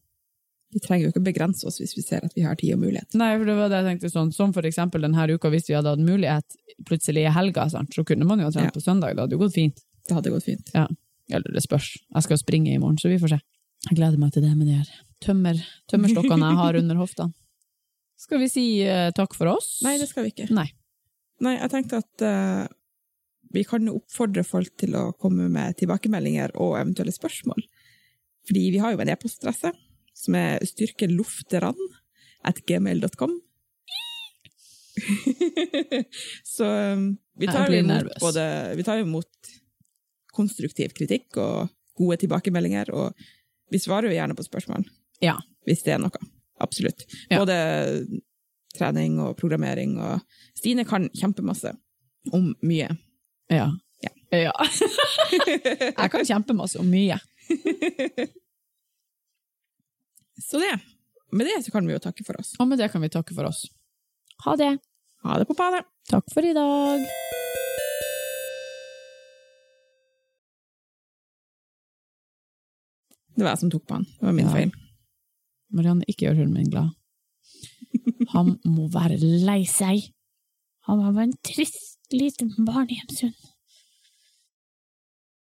Vi 0.72 0.80
trenger 0.80 1.06
jo 1.06 1.12
ikke 1.12 1.24
begrense 1.26 1.66
oss 1.68 1.78
hvis 1.82 1.92
vi 1.98 2.02
ser 2.04 2.24
at 2.24 2.32
vi 2.36 2.44
har 2.46 2.56
tid 2.56 2.74
og 2.76 2.80
mulighet. 2.80 3.12
Nei, 3.18 3.34
for 3.36 3.48
det 3.48 3.56
var 3.58 3.68
det 3.68 3.82
jeg 3.82 3.88
tenkte 3.90 4.10
sånn, 4.12 4.30
som 4.32 4.54
for 4.56 4.64
eksempel 4.64 5.04
denne 5.04 5.26
uka, 5.28 5.50
hvis 5.52 5.68
vi 5.68 5.76
hadde 5.76 5.92
hatt 5.92 6.04
mulighet 6.04 6.56
plutselig 6.88 7.26
i 7.26 7.32
helga, 7.34 7.66
sant, 7.70 7.92
så 7.92 8.04
kunne 8.08 8.24
man 8.28 8.40
jo 8.40 8.48
ha 8.48 8.54
trent 8.54 8.70
Ja. 8.70 8.76
på 8.78 8.80
søndag, 8.80 9.14
det 9.14 9.26
hadde 9.26 9.36
jo 9.36 9.42
gått 9.44 9.56
fint. 9.58 9.82
Det 10.08 10.16
hadde 10.16 10.32
gått 10.32 10.48
fint. 10.48 10.72
Eller 10.74 11.52
det 11.52 11.62
spørs. 11.62 11.92
Jeg 12.14 12.22
skal 12.24 12.40
springe 12.40 12.72
i 12.72 12.78
morgen, 12.80 12.96
så 12.98 13.12
vi 13.12 13.20
får 13.20 13.34
se. 13.36 13.40
Jeg 13.90 13.98
gleder 13.98 14.18
meg 14.18 14.32
til 14.32 14.42
det 14.42 14.56
med 14.56 14.66
de 14.66 14.78
her 14.78 14.88
tømmer, 15.22 15.58
tømmerstokkene 15.90 16.50
jeg 16.50 16.60
har 16.62 16.78
under 16.80 17.00
hoftene. 17.00 17.34
Skal 18.22 18.38
vi 18.38 18.46
si 18.46 18.64
uh, 18.86 19.10
takk 19.10 19.34
for 19.34 19.50
oss? 19.50 19.80
Nei, 19.82 19.96
det 19.98 20.06
skal 20.06 20.22
vi 20.22 20.30
ikke. 20.30 20.44
Nei. 20.54 20.68
Nei, 21.42 21.56
jeg 21.56 21.70
tenkte 21.72 21.98
at 21.98 22.22
uh, 22.22 22.68
vi 23.50 23.64
kan 23.66 23.88
oppfordre 23.90 24.44
folk 24.46 24.70
til 24.78 24.94
å 24.94 25.08
komme 25.18 25.48
med 25.50 25.74
tilbakemeldinger 25.80 26.54
og 26.62 26.76
eventuelle 26.78 27.14
spørsmål. 27.14 27.64
Fordi 28.46 28.62
vi 28.74 28.78
har 28.78 28.94
jo 28.94 29.02
en 29.02 29.10
e-postadresse 29.10 29.72
som 30.22 30.36
er 30.38 30.62
styrkelufteran 30.66 31.78
at 32.46 32.60
gmail.com. 32.66 33.34
Så 36.56 36.66
um, 36.68 37.16
vi 37.38 37.46
tar 37.48 37.72
imot 37.72 38.18
både 38.20 38.74
Vi 38.76 38.84
tar 38.84 39.00
imot 39.00 39.52
konstruktiv 40.32 40.92
kritikk 40.96 41.36
og 41.40 41.68
gode 41.98 42.16
tilbakemeldinger, 42.22 42.90
og 42.96 43.12
vi 43.72 43.80
svarer 43.80 44.08
jo 44.08 44.16
gjerne 44.16 44.36
på 44.36 44.44
spørsmål. 44.46 44.86
Ja. 45.20 45.36
Hvis 45.68 45.84
det 45.84 45.94
er 45.96 46.00
noe. 46.00 46.28
Absolutt. 46.62 47.04
Ja. 47.28 47.40
Både 47.42 47.56
trening 48.76 49.18
og 49.20 49.36
programmering, 49.36 49.98
og 50.00 50.22
Stine 50.56 50.86
kan 50.88 51.10
kjempemasse 51.18 51.74
om 52.32 52.54
mye. 52.64 52.88
Ja. 53.52 53.68
Ja. 54.02 54.12
ja. 54.32 54.54
jeg 56.00 56.12
kan 56.14 56.24
kjempemasse 56.24 56.80
om 56.80 56.88
mye. 56.88 57.20
Så 60.42 60.58
det. 60.62 60.74
Med 61.32 61.46
det 61.48 61.62
så 61.64 61.72
kan 61.72 61.86
vi 61.86 61.94
jo 61.94 62.02
takke 62.02 62.24
for 62.26 62.36
oss. 62.40 62.54
Og 62.60 62.68
med 62.68 62.78
det 62.82 62.90
kan 62.92 63.00
vi 63.04 63.08
takke 63.12 63.34
for 63.36 63.48
oss. 63.48 63.64
Ha 64.44 64.56
det. 64.60 64.72
Ha 65.22 65.38
det 65.38 65.46
på 65.48 65.54
badet! 65.56 65.84
Takk 66.10 66.26
for 66.34 66.44
i 66.44 66.52
dag. 66.56 67.06
Det 73.34 73.44
var 73.44 73.54
jeg 73.54 73.62
som 73.62 73.70
tok 73.72 73.86
på 73.88 73.96
han. 73.96 74.04
Det 74.18 74.26
var 74.26 74.32
min 74.36 74.46
Ja. 74.48 74.52
feil. 74.52 74.72
Marianne, 75.72 76.04
ikke 76.08 76.26
gjør 76.26 76.36
hunden 76.42 76.54
min 76.58 76.70
glad. 76.70 76.90
Han 78.34 78.58
må 78.64 78.88
være 78.92 79.16
lei 79.20 79.64
seg. 79.64 80.10
Han 80.88 80.98
var 81.14 81.22
en 81.22 81.32
trist 81.44 82.12
liten 82.12 82.50
barnehjemshund. 82.66 83.34